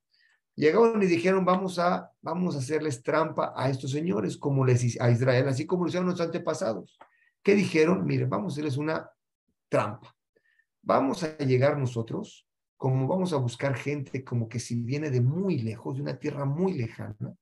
llegaron 0.56 1.02
y 1.04 1.06
dijeron, 1.06 1.46
vamos 1.46 1.80
a, 1.80 2.12
vamos 2.22 2.56
a 2.56 2.60
hacerles 2.60 3.04
trampa 3.04 3.54
a 3.56 3.70
estos 3.70 3.92
señores, 3.92 4.38
como 4.38 4.66
les 4.66 5.00
a 5.00 5.12
Israel, 5.12 5.48
así 5.48 5.66
como 5.66 5.84
lo 5.84 5.90
hicieron 5.90 6.06
nuestros 6.06 6.28
antepasados. 6.28 6.98
¿Qué 7.44 7.56
dijeron? 7.56 8.06
Miren, 8.06 8.30
vamos 8.30 8.52
a 8.52 8.56
hacerles 8.56 8.78
una 8.78 9.10
trampa. 9.70 10.16
Vamos 10.82 11.24
a 11.24 11.38
llegar 11.38 11.78
nosotros, 11.78 12.48
como 12.78 13.08
vamos 13.08 13.34
a 13.34 13.38
buscar 13.38 13.76
gente 13.76 14.24
como 14.24 14.48
que 14.48 14.60
si 14.60 14.76
viene 14.82 15.10
de 15.10 15.22
muy 15.22 15.60
lejos, 15.60 15.96
de 15.96 16.02
una 16.02 16.18
tierra 16.18 16.46
muy 16.46 16.74
lejana, 16.74 17.36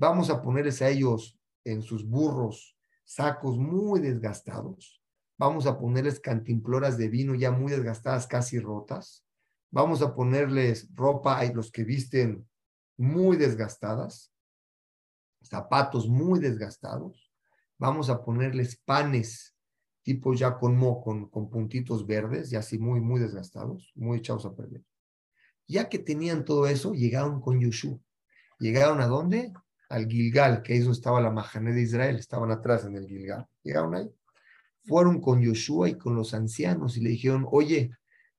Vamos 0.00 0.30
a 0.30 0.40
ponerles 0.40 0.80
a 0.80 0.88
ellos 0.88 1.38
en 1.62 1.82
sus 1.82 2.08
burros 2.08 2.74
sacos 3.04 3.58
muy 3.58 4.00
desgastados. 4.00 5.02
Vamos 5.36 5.66
a 5.66 5.78
ponerles 5.78 6.20
cantimploras 6.20 6.96
de 6.96 7.08
vino 7.08 7.34
ya 7.34 7.50
muy 7.50 7.70
desgastadas, 7.70 8.26
casi 8.26 8.58
rotas. 8.58 9.26
Vamos 9.70 10.02
a 10.02 10.14
ponerles 10.14 10.88
ropa 10.94 11.38
a 11.38 11.44
los 11.52 11.70
que 11.70 11.84
visten 11.84 12.48
muy 12.96 13.36
desgastadas, 13.36 14.32
zapatos 15.42 16.08
muy 16.08 16.40
desgastados. 16.40 17.32
Vamos 17.78 18.10
a 18.10 18.22
ponerles 18.22 18.76
panes 18.76 19.54
tipo 20.02 20.34
ya 20.34 20.58
con 20.58 20.76
mo, 20.76 21.02
con, 21.02 21.28
con 21.28 21.48
puntitos 21.50 22.06
verdes 22.06 22.52
y 22.52 22.56
así 22.56 22.78
muy, 22.78 23.00
muy 23.00 23.20
desgastados, 23.20 23.92
muy 23.94 24.18
echados 24.18 24.44
a 24.44 24.54
perder. 24.54 24.82
Ya 25.66 25.88
que 25.88 25.98
tenían 25.98 26.44
todo 26.44 26.66
eso, 26.66 26.92
llegaron 26.92 27.40
con 27.40 27.60
Yoshua. 27.60 27.98
¿Llegaron 28.58 29.00
a 29.00 29.06
dónde? 29.06 29.52
al 29.90 30.06
Gilgal, 30.06 30.62
que 30.62 30.72
ahí 30.72 30.88
estaba 30.88 31.20
la 31.20 31.30
Mahané 31.30 31.72
de 31.72 31.82
Israel, 31.82 32.16
estaban 32.16 32.50
atrás 32.50 32.84
en 32.84 32.96
el 32.96 33.06
Gilgal. 33.06 33.46
Llegaron 33.62 33.94
ahí. 33.96 34.08
Fueron 34.84 35.20
con 35.20 35.42
Yoshua 35.42 35.88
y 35.88 35.98
con 35.98 36.14
los 36.14 36.32
ancianos 36.32 36.96
y 36.96 37.00
le 37.00 37.10
dijeron, 37.10 37.46
oye, 37.50 37.90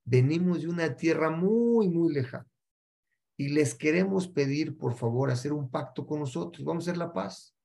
venimos 0.04 0.62
de 0.62 0.68
una 0.68 0.96
tierra 0.96 1.30
muy, 1.30 1.90
muy 1.90 2.14
lejana 2.14 2.48
y 3.38 3.50
les 3.50 3.76
queremos 3.76 4.28
pedir, 4.28 4.78
por 4.78 4.94
favor, 4.94 5.32
hacer 5.32 5.54
un 5.54 5.70
pacto 5.70 6.06
con 6.06 6.20
nosotros, 6.20 6.64
vamos 6.64 6.88
a 6.88 6.92
hacer 6.92 6.98
la 6.98 7.14
paz. 7.14 7.56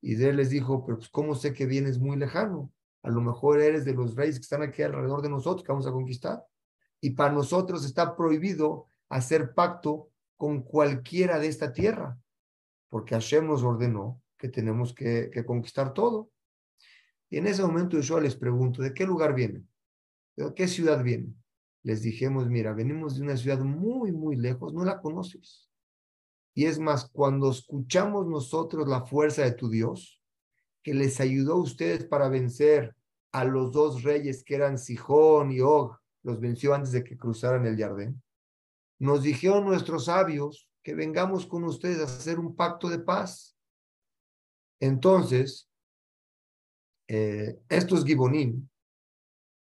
Y 0.00 0.12
Israel 0.12 0.36
les 0.36 0.50
dijo, 0.50 0.84
pero 0.84 0.98
pues, 0.98 1.08
¿cómo 1.08 1.34
sé 1.34 1.52
que 1.52 1.66
vienes 1.66 1.98
muy 1.98 2.16
lejano? 2.16 2.72
A 3.02 3.10
lo 3.10 3.20
mejor 3.20 3.60
eres 3.60 3.84
de 3.84 3.94
los 3.94 4.14
reyes 4.14 4.36
que 4.36 4.42
están 4.42 4.62
aquí 4.62 4.82
alrededor 4.82 5.22
de 5.22 5.28
nosotros, 5.28 5.64
que 5.64 5.72
vamos 5.72 5.86
a 5.86 5.92
conquistar. 5.92 6.44
Y 7.00 7.10
para 7.10 7.32
nosotros 7.32 7.84
está 7.84 8.16
prohibido 8.16 8.86
hacer 9.08 9.54
pacto 9.54 10.10
con 10.36 10.62
cualquiera 10.62 11.38
de 11.38 11.48
esta 11.48 11.72
tierra 11.72 12.18
porque 12.92 13.14
Hashem 13.14 13.46
nos 13.46 13.62
ordenó 13.62 14.20
que 14.36 14.50
tenemos 14.50 14.94
que, 14.94 15.30
conquistar 15.46 15.94
todo. 15.94 16.30
Y 17.30 17.38
en 17.38 17.46
ese 17.46 17.62
momento 17.62 17.98
yo 18.00 18.20
les 18.20 18.36
pregunto, 18.36 18.82
¿de 18.82 18.92
qué 18.92 19.06
lugar 19.06 19.34
vienen? 19.34 19.66
¿De 20.36 20.52
qué 20.52 20.68
ciudad 20.68 21.02
vienen? 21.02 21.41
Les 21.82 22.02
dijimos, 22.02 22.48
mira, 22.48 22.72
venimos 22.72 23.16
de 23.16 23.22
una 23.22 23.36
ciudad 23.36 23.60
muy, 23.60 24.12
muy 24.12 24.36
lejos, 24.36 24.72
no 24.72 24.84
la 24.84 25.00
conoces. 25.00 25.68
Y 26.54 26.66
es 26.66 26.78
más, 26.78 27.08
cuando 27.10 27.50
escuchamos 27.50 28.26
nosotros 28.26 28.86
la 28.86 29.02
fuerza 29.02 29.42
de 29.42 29.52
tu 29.52 29.68
Dios, 29.68 30.20
que 30.82 30.94
les 30.94 31.20
ayudó 31.20 31.54
a 31.54 31.62
ustedes 31.62 32.04
para 32.04 32.28
vencer 32.28 32.94
a 33.32 33.44
los 33.44 33.72
dos 33.72 34.02
reyes 34.02 34.44
que 34.44 34.54
eran 34.54 34.78
Sijón 34.78 35.50
y 35.52 35.60
Og, 35.60 35.96
los 36.22 36.40
venció 36.40 36.74
antes 36.74 36.92
de 36.92 37.02
que 37.02 37.16
cruzaran 37.16 37.66
el 37.66 37.76
Jardín. 37.76 38.22
Nos 38.98 39.22
dijeron 39.22 39.64
nuestros 39.64 40.04
sabios 40.04 40.68
que 40.82 40.94
vengamos 40.94 41.46
con 41.46 41.64
ustedes 41.64 42.00
a 42.00 42.04
hacer 42.04 42.38
un 42.38 42.54
pacto 42.54 42.88
de 42.88 42.98
paz. 42.98 43.56
Entonces, 44.80 45.68
eh, 47.08 47.60
estos 47.68 48.04
gibonim 48.04 48.68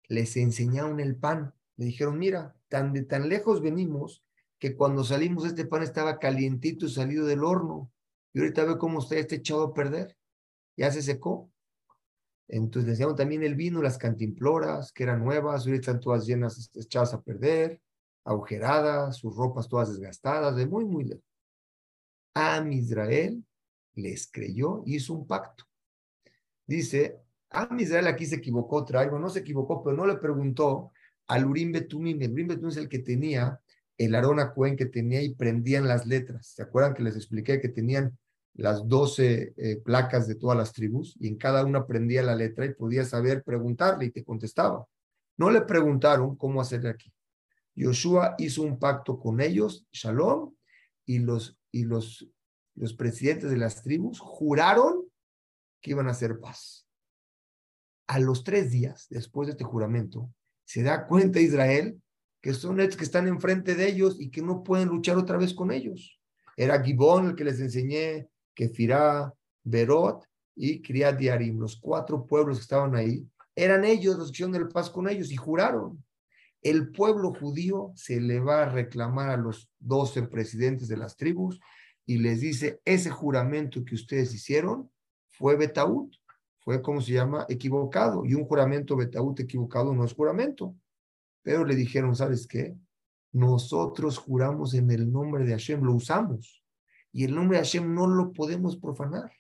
les 0.08 0.38
enseñaron 0.38 1.00
el 1.00 1.16
pan. 1.16 1.54
Le 1.78 1.86
dijeron, 1.86 2.18
mira, 2.18 2.56
tan 2.70 2.94
de 2.94 3.04
tan 3.04 3.30
lejos 3.30 3.62
venimos 3.62 4.24
que 4.60 4.76
cuando 4.76 5.04
salimos 5.04 5.46
este 5.46 5.66
pan 5.66 5.84
estaba 5.84 6.20
calientito 6.20 6.86
y 6.86 6.90
salido 6.90 7.26
del 7.26 7.44
horno. 7.44 7.92
Y 8.34 8.40
ahorita 8.40 8.66
ve 8.66 8.78
cómo 8.78 9.00
está, 9.00 9.16
este 9.16 9.36
echado 9.36 9.64
a 9.64 9.74
perder. 9.74 10.18
Ya 10.78 10.92
se 10.92 11.02
secó. 11.02 11.52
Entonces 12.48 12.86
le 12.86 12.92
enseñaron 12.92 13.16
también 13.16 13.44
el 13.44 13.56
vino, 13.56 13.82
las 13.82 13.98
cantimploras, 13.98 14.92
que 14.92 15.04
eran 15.04 15.24
nuevas, 15.24 15.66
ahorita 15.66 15.92
están 15.92 16.00
todas 16.00 16.26
llenas, 16.26 16.70
echadas 16.76 17.14
a 17.14 17.22
perder, 17.22 17.82
agujeradas, 18.24 19.18
sus 19.18 19.36
ropas 19.36 19.68
todas 19.68 19.90
desgastadas, 19.90 20.56
de 20.56 20.68
muy, 20.68 20.86
muy 20.86 21.06
lejos. 21.06 21.24
A 22.36 22.64
Israel 22.70 23.44
les 23.94 24.30
creyó 24.30 24.84
y 24.86 24.98
hizo 24.98 25.14
un 25.14 25.26
pacto. 25.26 25.64
Dice, 26.68 27.20
a 27.50 27.70
Israel 27.80 28.08
aquí 28.08 28.26
se 28.26 28.36
equivocó, 28.36 28.84
traigo, 28.84 29.18
no 29.18 29.30
se 29.30 29.40
equivocó, 29.40 29.84
pero 29.84 29.96
no 29.96 30.06
le 30.06 30.18
preguntó 30.18 30.92
al 31.28 31.46
Urim 31.46 31.72
Betumim. 31.72 32.22
El 32.22 32.32
Urim 32.34 32.48
Betumim 32.48 32.70
es 32.70 32.78
el 32.78 32.90
que 32.90 33.00
tenía 33.00 33.60
el 33.98 34.16
Arona 34.16 34.54
Cohen 34.54 34.76
que 34.76 34.88
tenía 34.88 35.22
y 35.22 35.36
prendían 35.36 35.88
las 35.88 36.06
letras. 36.06 36.48
¿Se 36.48 36.62
acuerdan 36.62 36.94
que 36.94 37.04
les 37.04 37.16
expliqué 37.16 37.62
que 37.62 37.70
tenían 37.70 38.18
las 38.56 38.88
doce 38.88 39.54
eh, 39.58 39.78
placas 39.78 40.28
de 40.28 40.36
todas 40.36 40.58
las 40.58 40.72
tribus 40.72 41.16
y 41.20 41.28
en 41.28 41.38
cada 41.38 41.66
una 41.66 41.86
prendía 41.86 42.24
la 42.24 42.36
letra 42.36 42.66
y 42.66 42.74
podía 42.74 43.04
saber 43.04 43.44
preguntarle 43.44 44.06
y 44.06 44.12
te 44.12 44.24
contestaba. 44.24 44.88
No 45.38 45.50
le 45.50 45.62
preguntaron 45.62 46.36
cómo 46.38 46.62
hacer 46.62 46.88
aquí. 46.88 47.14
Joshua 47.78 48.36
hizo 48.38 48.62
un 48.62 48.80
pacto 48.80 49.20
con 49.20 49.42
ellos, 49.42 49.86
Shalom, 49.92 50.56
y 51.06 51.20
los, 51.20 51.60
y 51.72 51.84
los, 51.84 52.30
los 52.76 52.94
presidentes 52.94 53.50
de 53.50 53.58
las 53.58 53.84
tribus 53.84 54.20
juraron 54.20 55.04
que 55.82 55.92
iban 55.92 56.08
a 56.08 56.12
hacer 56.12 56.40
paz. 56.40 56.88
A 58.08 58.20
los 58.20 58.44
tres 58.46 58.72
días 58.72 59.08
después 59.10 59.48
de 59.48 59.52
este 59.52 59.66
juramento, 59.66 60.32
se 60.66 60.84
da 60.84 61.08
cuenta 61.08 61.40
Israel 61.40 62.00
que 62.42 62.54
son 62.54 62.80
estos 62.80 62.98
que 62.98 63.06
están 63.06 63.28
enfrente 63.28 63.74
de 63.74 63.88
ellos 63.88 64.18
y 64.20 64.30
que 64.30 64.44
no 64.44 64.62
pueden 64.62 64.90
luchar 64.90 65.18
otra 65.18 65.36
vez 65.36 65.52
con 65.52 65.72
ellos. 65.72 66.20
Era 66.56 66.84
Gibón 66.84 67.30
el 67.30 67.36
que 67.36 67.44
les 67.44 67.60
enseñé, 67.60 68.28
Kefirá, 68.54 69.34
Berot 69.64 70.24
y 70.56 70.80
Criat 70.82 71.18
Diarim, 71.18 71.60
los 71.60 71.76
cuatro 71.76 72.28
pueblos 72.28 72.58
que 72.58 72.62
estaban 72.62 72.96
ahí, 72.96 73.28
eran 73.56 73.84
ellos 73.84 74.18
los 74.18 74.28
que 74.28 74.36
hicieron 74.36 74.54
el 74.56 74.68
paz 74.68 74.92
con 74.92 75.10
ellos 75.10 75.32
y 75.32 75.36
juraron. 75.36 76.04
El 76.62 76.92
pueblo 76.92 77.34
judío 77.34 77.92
se 77.96 78.22
le 78.22 78.40
va 78.40 78.62
a 78.62 78.70
reclamar 78.70 79.30
a 79.30 79.38
los 79.38 79.72
doce 79.80 80.22
presidentes 80.22 80.88
de 80.88 80.98
las 80.98 81.18
tribus 81.18 81.60
y 82.06 82.20
les 82.20 82.42
dice, 82.42 82.80
ese 82.86 83.10
juramento 83.10 83.84
que 83.84 83.96
ustedes 83.96 84.34
hicieron 84.36 84.92
fue 85.32 85.56
Betaut, 85.56 86.14
fue 86.66 86.82
como 86.82 87.00
se 87.00 87.14
llama, 87.14 87.46
equivocado. 87.48 88.26
Y 88.26 88.34
un 88.34 88.46
juramento 88.46 88.98
Betaut 88.98 89.40
equivocado 89.40 89.94
no 89.94 90.04
es 90.04 90.16
juramento. 90.16 90.76
Pero 91.44 91.64
le 91.64 91.76
dijeron, 91.76 92.16
¿sabes 92.16 92.48
qué? 92.48 92.76
Nosotros 93.32 94.18
juramos 94.18 94.74
en 94.74 94.90
el 94.90 95.12
nombre 95.12 95.46
de 95.46 95.52
Hashem, 95.52 95.84
lo 95.84 95.94
usamos. 95.94 96.64
Y 97.12 97.24
el 97.24 97.36
nombre 97.36 97.60
de 97.60 97.64
Hashem 97.64 97.94
no 97.94 98.08
lo 98.08 98.34
podemos 98.34 98.78
profanar. 98.78 99.32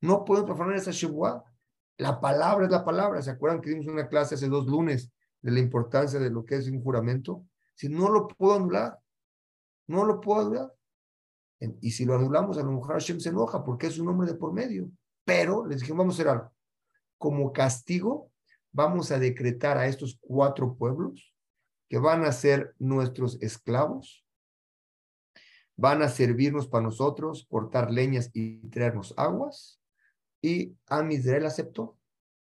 No 0.00 0.24
podemos 0.24 0.48
profanar 0.48 0.74
esa 0.74 0.90
Shebuah. 0.90 1.44
La 1.98 2.20
palabra 2.20 2.66
es 2.66 2.72
la 2.72 2.84
palabra. 2.84 3.22
¿Se 3.22 3.30
acuerdan 3.30 3.60
que 3.60 3.70
dimos 3.70 3.86
una 3.86 4.08
clase 4.08 4.34
hace 4.34 4.48
dos 4.48 4.66
lunes 4.66 5.12
de 5.40 5.52
la 5.52 5.60
importancia 5.60 6.18
de 6.18 6.30
lo 6.30 6.44
que 6.44 6.56
es 6.56 6.68
un 6.68 6.82
juramento? 6.82 7.46
Si 7.76 7.88
no 7.88 8.08
lo 8.08 8.26
puedo 8.26 8.56
anular, 8.56 8.98
no 9.86 10.04
lo 10.04 10.20
puedo 10.20 10.40
anular. 10.40 10.74
Y 11.80 11.92
si 11.92 12.04
lo 12.04 12.16
anulamos, 12.16 12.58
a 12.58 12.64
lo 12.64 12.72
mejor 12.72 12.94
Hashem 12.94 13.20
se 13.20 13.28
enoja 13.28 13.62
porque 13.62 13.86
es 13.86 14.00
un 14.00 14.06
nombre 14.06 14.26
de 14.26 14.34
por 14.34 14.52
medio. 14.52 14.90
Pero 15.24 15.66
les 15.66 15.80
dijimos, 15.80 15.98
vamos 15.98 16.20
a 16.20 16.22
hacer. 16.22 16.42
Como 17.18 17.52
castigo, 17.52 18.30
vamos 18.72 19.10
a 19.10 19.18
decretar 19.18 19.78
a 19.78 19.86
estos 19.86 20.18
cuatro 20.20 20.76
pueblos 20.76 21.34
que 21.88 21.98
van 21.98 22.24
a 22.24 22.32
ser 22.32 22.74
nuestros 22.78 23.40
esclavos, 23.40 24.24
van 25.76 26.02
a 26.02 26.08
servirnos 26.08 26.66
para 26.66 26.84
nosotros, 26.84 27.46
cortar 27.48 27.90
leñas 27.90 28.30
y 28.32 28.68
traernos 28.68 29.14
aguas. 29.16 29.80
Y 30.42 30.76
Amisrael 30.86 31.46
aceptó. 31.46 31.96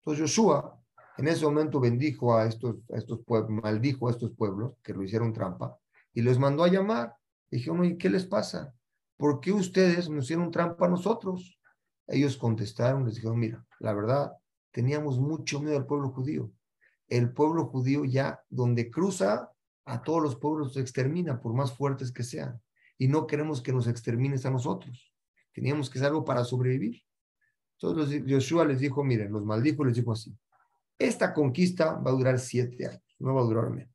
Entonces 0.00 0.22
Joshua 0.22 0.80
en 1.18 1.28
ese 1.28 1.44
momento 1.44 1.80
bendijo 1.80 2.36
a 2.36 2.46
estos, 2.46 2.76
a 2.92 2.98
estos 2.98 3.20
pueblos, 3.24 3.62
maldijo 3.62 4.08
a 4.08 4.10
estos 4.10 4.32
pueblos 4.32 4.74
que 4.82 4.92
lo 4.92 5.02
hicieron 5.02 5.32
trampa 5.32 5.78
y 6.12 6.20
los 6.20 6.38
mandó 6.38 6.64
a 6.64 6.68
llamar. 6.68 7.16
Dijeron, 7.50 7.84
¿y 7.84 7.96
qué 7.96 8.10
les 8.10 8.26
pasa? 8.26 8.74
¿Por 9.16 9.40
qué 9.40 9.52
ustedes 9.52 10.10
nos 10.10 10.24
hicieron 10.24 10.50
trampa 10.50 10.86
a 10.86 10.90
nosotros? 10.90 11.55
Ellos 12.06 12.36
contestaron, 12.36 13.04
les 13.04 13.16
dijeron, 13.16 13.38
mira, 13.38 13.66
la 13.80 13.92
verdad, 13.92 14.32
teníamos 14.70 15.18
mucho 15.18 15.60
miedo 15.60 15.76
al 15.76 15.86
pueblo 15.86 16.10
judío. 16.10 16.52
El 17.08 17.32
pueblo 17.32 17.66
judío 17.66 18.04
ya, 18.04 18.40
donde 18.48 18.90
cruza, 18.90 19.50
a 19.84 20.02
todos 20.02 20.22
los 20.22 20.36
pueblos 20.36 20.74
se 20.74 20.80
extermina, 20.80 21.40
por 21.40 21.54
más 21.54 21.76
fuertes 21.76 22.12
que 22.12 22.22
sean. 22.22 22.60
Y 22.98 23.08
no 23.08 23.26
queremos 23.26 23.62
que 23.62 23.72
nos 23.72 23.86
extermines 23.86 24.44
a 24.46 24.50
nosotros. 24.50 25.12
Teníamos 25.52 25.88
que 25.88 25.98
hacer 25.98 26.08
algo 26.08 26.24
para 26.24 26.44
sobrevivir. 26.44 27.02
Entonces 27.78 28.22
Joshua 28.26 28.64
les 28.64 28.80
dijo, 28.80 29.04
miren, 29.04 29.32
los 29.32 29.44
maldijo, 29.44 29.84
les 29.84 29.96
dijo 29.96 30.12
así, 30.12 30.36
esta 30.98 31.34
conquista 31.34 31.94
va 31.94 32.10
a 32.10 32.14
durar 32.14 32.38
siete 32.38 32.86
años, 32.86 33.16
no 33.18 33.34
va 33.34 33.42
a 33.42 33.44
durar 33.44 33.70
menos. 33.70 33.94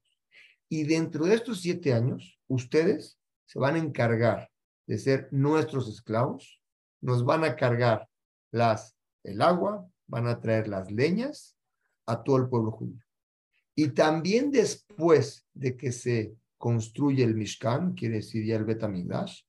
Y 0.69 0.83
dentro 0.83 1.25
de 1.25 1.33
estos 1.33 1.61
siete 1.61 1.93
años, 1.93 2.39
ustedes 2.47 3.19
se 3.45 3.59
van 3.59 3.75
a 3.75 3.79
encargar 3.79 4.49
de 4.85 4.97
ser 4.97 5.27
nuestros 5.31 5.89
esclavos, 5.89 6.60
nos 7.01 7.25
van 7.25 7.43
a 7.43 7.55
cargar 7.55 8.07
las, 8.51 8.95
el 9.23 9.41
agua, 9.41 9.87
van 10.07 10.27
a 10.27 10.39
traer 10.39 10.67
las 10.67 10.91
leñas 10.91 11.57
a 12.05 12.23
todo 12.23 12.37
el 12.37 12.49
pueblo 12.49 12.71
judío. 12.71 13.03
Y 13.75 13.89
también 13.89 14.51
después 14.51 15.47
de 15.53 15.75
que 15.77 15.91
se 15.91 16.35
construye 16.57 17.23
el 17.23 17.35
Mishkan, 17.35 17.93
quiere 17.93 18.15
decir 18.15 18.45
ya 18.45 18.55
el 18.55 18.65
Betamigdash, 18.65 19.41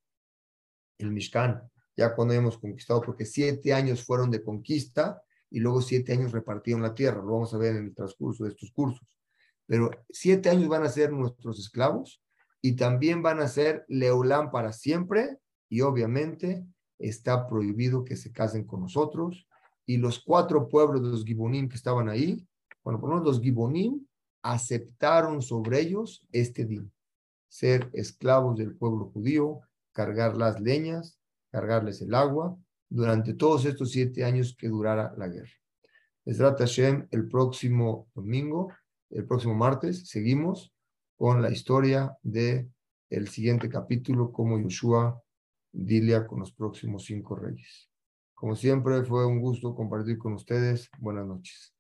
el 0.99 1.11
Mishkan, 1.11 1.71
ya 1.97 2.15
cuando 2.15 2.33
hemos 2.35 2.59
conquistado, 2.59 3.03
porque 3.03 3.27
siete 3.27 3.75
años 3.75 4.05
fueron 4.05 4.31
de 4.31 4.43
conquista 4.43 5.23
y 5.51 5.61
luego 5.61 5.83
siete 5.83 6.13
años 6.13 6.33
repartieron 6.33 6.83
la 6.83 6.95
tierra, 6.95 7.19
lo 7.19 7.33
vamos 7.33 7.53
a 7.53 7.59
ver 7.59 7.77
en 7.77 7.85
el 7.87 7.95
transcurso 7.95 8.45
de 8.45 8.51
estos 8.51 8.71
cursos. 8.73 9.07
Pero 9.67 9.91
siete 10.09 10.49
años 10.49 10.69
van 10.69 10.85
a 10.85 10.89
ser 10.89 11.13
nuestros 11.13 11.59
esclavos 11.59 12.23
y 12.63 12.77
también 12.77 13.23
van 13.23 13.41
a 13.41 13.49
ser 13.49 13.85
Leolán 13.89 14.51
para 14.51 14.73
siempre 14.73 15.39
y 15.69 15.83
obviamente 15.83 16.65
está 17.03 17.47
prohibido 17.47 18.05
que 18.05 18.17
se 18.17 18.33
casen 18.33 18.65
con 18.65 18.81
nosotros. 18.81 19.47
Y 19.85 19.97
los 19.97 20.21
cuatro 20.21 20.69
pueblos 20.69 21.03
de 21.03 21.09
los 21.09 21.25
Gibonim 21.25 21.69
que 21.69 21.77
estaban 21.77 22.09
ahí, 22.09 22.47
bueno, 22.85 23.01
por 23.01 23.11
lo 23.11 23.17
menos 23.17 23.27
los 23.27 23.43
Gibonim 23.43 24.07
aceptaron 24.43 25.43
sobre 25.43 25.81
ellos 25.81 26.27
este 26.33 26.65
día, 26.65 26.85
ser 27.49 27.91
esclavos 27.93 28.57
del 28.57 28.75
pueblo 28.75 29.11
judío, 29.13 29.61
cargar 29.93 30.37
las 30.37 30.61
leñas, 30.61 31.19
cargarles 31.51 32.01
el 32.01 32.15
agua, 32.15 32.57
durante 32.89 33.35
todos 33.35 33.65
estos 33.65 33.91
siete 33.91 34.25
años 34.25 34.55
que 34.59 34.69
durara 34.69 35.15
la 35.17 35.29
guerra. 35.29 35.53
Esrat 36.25 36.59
Hashem, 36.59 37.09
el 37.11 37.29
próximo 37.29 38.09
domingo, 38.15 38.73
el 39.11 39.27
próximo 39.27 39.55
martes, 39.55 40.09
seguimos 40.09 40.73
con 41.17 41.43
la 41.43 41.51
historia 41.51 42.17
de 42.23 42.69
el 43.11 43.29
siguiente 43.29 43.69
capítulo, 43.69 44.33
como 44.33 44.59
Yoshua 44.59 45.23
dilia 45.73 46.27
con 46.27 46.41
los 46.41 46.53
próximos 46.53 47.05
cinco 47.05 47.37
reyes. 47.37 47.91
Como 48.35 48.57
siempre, 48.57 49.05
fue 49.05 49.27
un 49.27 49.41
gusto 49.41 49.75
compartir 49.75 50.19
con 50.19 50.35
ustedes. 50.35 50.91
Buenas 50.99 51.27
noches. 51.27 51.75